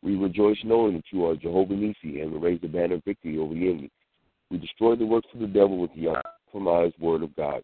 [0.02, 3.38] We rejoice knowing that you are Jehovah Nissi and we raise the banner of victory
[3.38, 3.90] over the enemy.
[4.50, 7.62] We destroy the works of the devil with the uncompromised word of God.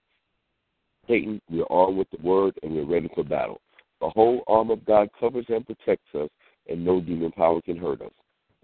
[1.08, 3.60] Satan, we are armed with the word and we're ready for battle.
[4.00, 6.28] The whole arm of God covers and protects us,
[6.68, 8.12] and no demon power can hurt us.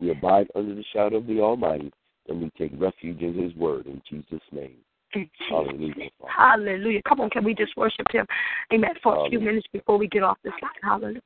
[0.02, 1.92] We abide under the shadow of the Almighty,
[2.28, 4.74] and we take refuge in His word in Jesus' name.
[5.48, 6.10] Hallelujah.
[6.36, 7.00] Hallelujah.
[7.08, 8.26] Come on, can we just worship him?
[8.72, 8.94] Amen.
[9.00, 10.72] For a few minutes before we get off this line.
[10.82, 11.20] Hallelujah.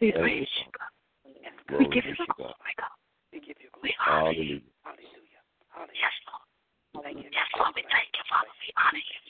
[0.00, 0.92] We Thank praise you, God.
[1.80, 2.54] We Glory give you to the God.
[2.54, 2.94] glory, God.
[3.32, 4.22] We give you We glory.
[4.22, 4.60] honor you.
[4.84, 5.42] Hallelujah.
[5.74, 5.74] Hallelujah.
[5.74, 5.98] Hallelujah.
[5.98, 7.04] Yes, Lord.
[7.04, 7.30] Thank you.
[7.32, 7.72] Yes, Lord.
[7.74, 8.54] We thank you, Father.
[8.62, 9.20] We honor you.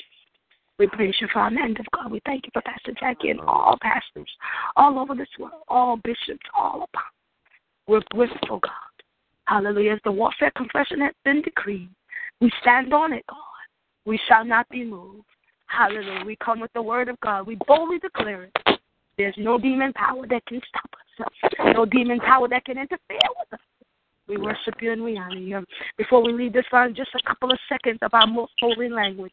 [0.76, 2.10] We praise you for our men of God.
[2.10, 4.28] We thank you for Pastor Jackie and all pastors
[4.76, 7.13] all over this world, all bishops, all apostles.
[7.86, 8.70] We're grateful, God.
[9.46, 9.92] Hallelujah.
[9.94, 11.90] As the warfare confession has been decreed,
[12.40, 13.38] we stand on it, God.
[14.06, 15.24] We shall not be moved.
[15.66, 16.24] Hallelujah.
[16.24, 17.46] We come with the word of God.
[17.46, 18.78] We boldly declare it.
[19.16, 21.28] There's no demon power that can stop us.
[21.74, 23.60] No demon power that can interfere with us.
[24.26, 25.64] We worship you and we honor you.
[25.98, 29.32] Before we leave this line, just a couple of seconds of our most holy language.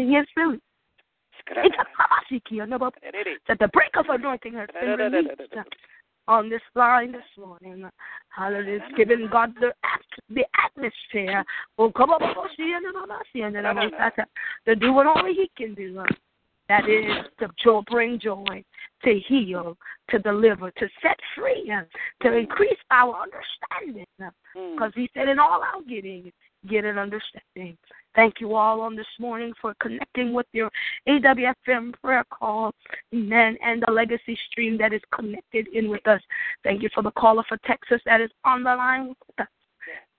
[0.00, 0.62] is released.
[1.48, 1.84] It's a
[3.48, 5.62] That the break of anointing has been released uh,
[6.28, 7.88] on this line this morning.
[8.28, 8.76] Hallelujah.
[8.76, 9.72] It's giving God the
[10.30, 11.44] the atmosphere.
[11.78, 12.20] Oh, come on,
[12.56, 14.24] see and Mama see and Mama Sata.
[14.66, 15.98] To do what only He can do.
[15.98, 16.04] Uh,
[16.68, 18.64] that is to joy, bring joy,
[19.04, 19.76] to heal,
[20.10, 21.82] to deliver, to set free, uh,
[22.22, 24.06] to increase our understanding.
[24.24, 26.32] Uh, because he said, in all our getting,
[26.68, 27.76] get an understanding.
[28.14, 30.70] Thank you all on this morning for connecting with your
[31.08, 32.74] AWFM prayer call,
[33.14, 36.20] amen, and the legacy stream that is connected in with us.
[36.62, 39.48] Thank you for the caller for Texas that is on the line with us.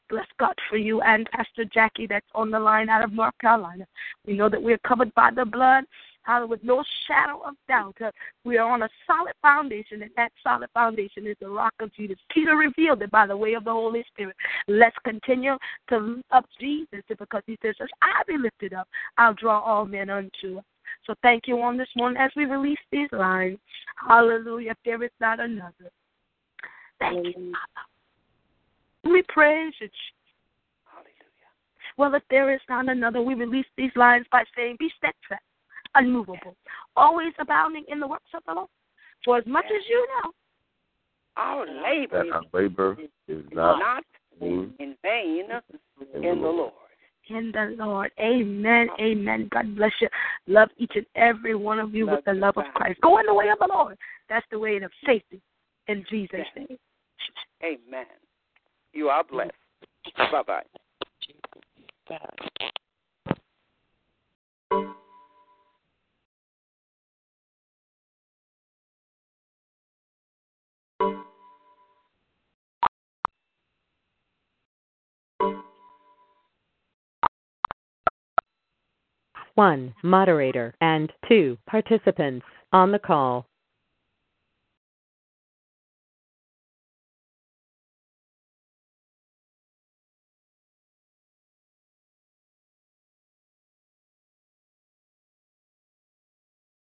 [0.10, 3.86] Bless God for you and Pastor Jackie that's on the line out of North Carolina.
[4.28, 5.86] We know that we're covered by the blood.
[6.24, 7.96] Hallelujah, with no shadow of doubt.
[8.02, 8.12] Uh,
[8.46, 12.18] we are on a solid foundation, and that solid foundation is the rock of Jesus.
[12.34, 14.36] Peter revealed it by the way of the Holy Spirit.
[14.68, 15.58] Let's continue
[15.90, 19.86] to lift up Jesus because he says, As I be lifted up, I'll draw all
[19.86, 20.66] men unto us.
[21.06, 23.58] So thank you on this morning as we release these lines.
[24.08, 24.72] Hallelujah.
[24.72, 25.92] If there is not another.
[27.00, 29.14] Thank you, Father.
[29.14, 29.90] We praise you,
[30.86, 31.52] Hallelujah.
[31.98, 35.44] well, if there is not another, we release these lines by saying, Be steadfast,
[35.96, 36.56] unmovable,
[36.96, 38.70] always abounding in the works of the Lord.
[39.24, 40.32] For as much as you know,
[41.38, 44.04] our labor, our labor is not, not
[44.42, 45.46] in vain
[46.16, 46.74] in the Lord.
[47.30, 48.12] In the Lord.
[48.20, 48.88] Amen.
[49.00, 49.48] Amen.
[49.52, 50.10] God bless you.
[50.48, 53.00] Love each and every one of you love with the love of Christ.
[53.02, 53.98] Go in the way of the Lord.
[54.30, 55.42] That's the way of safety.
[55.88, 56.68] In Jesus' yes.
[56.70, 56.78] name.
[57.64, 58.06] Amen.
[58.92, 59.52] You are blessed.
[60.18, 60.64] Bye bye.
[79.56, 83.46] One, moderator, and two, participants on the call.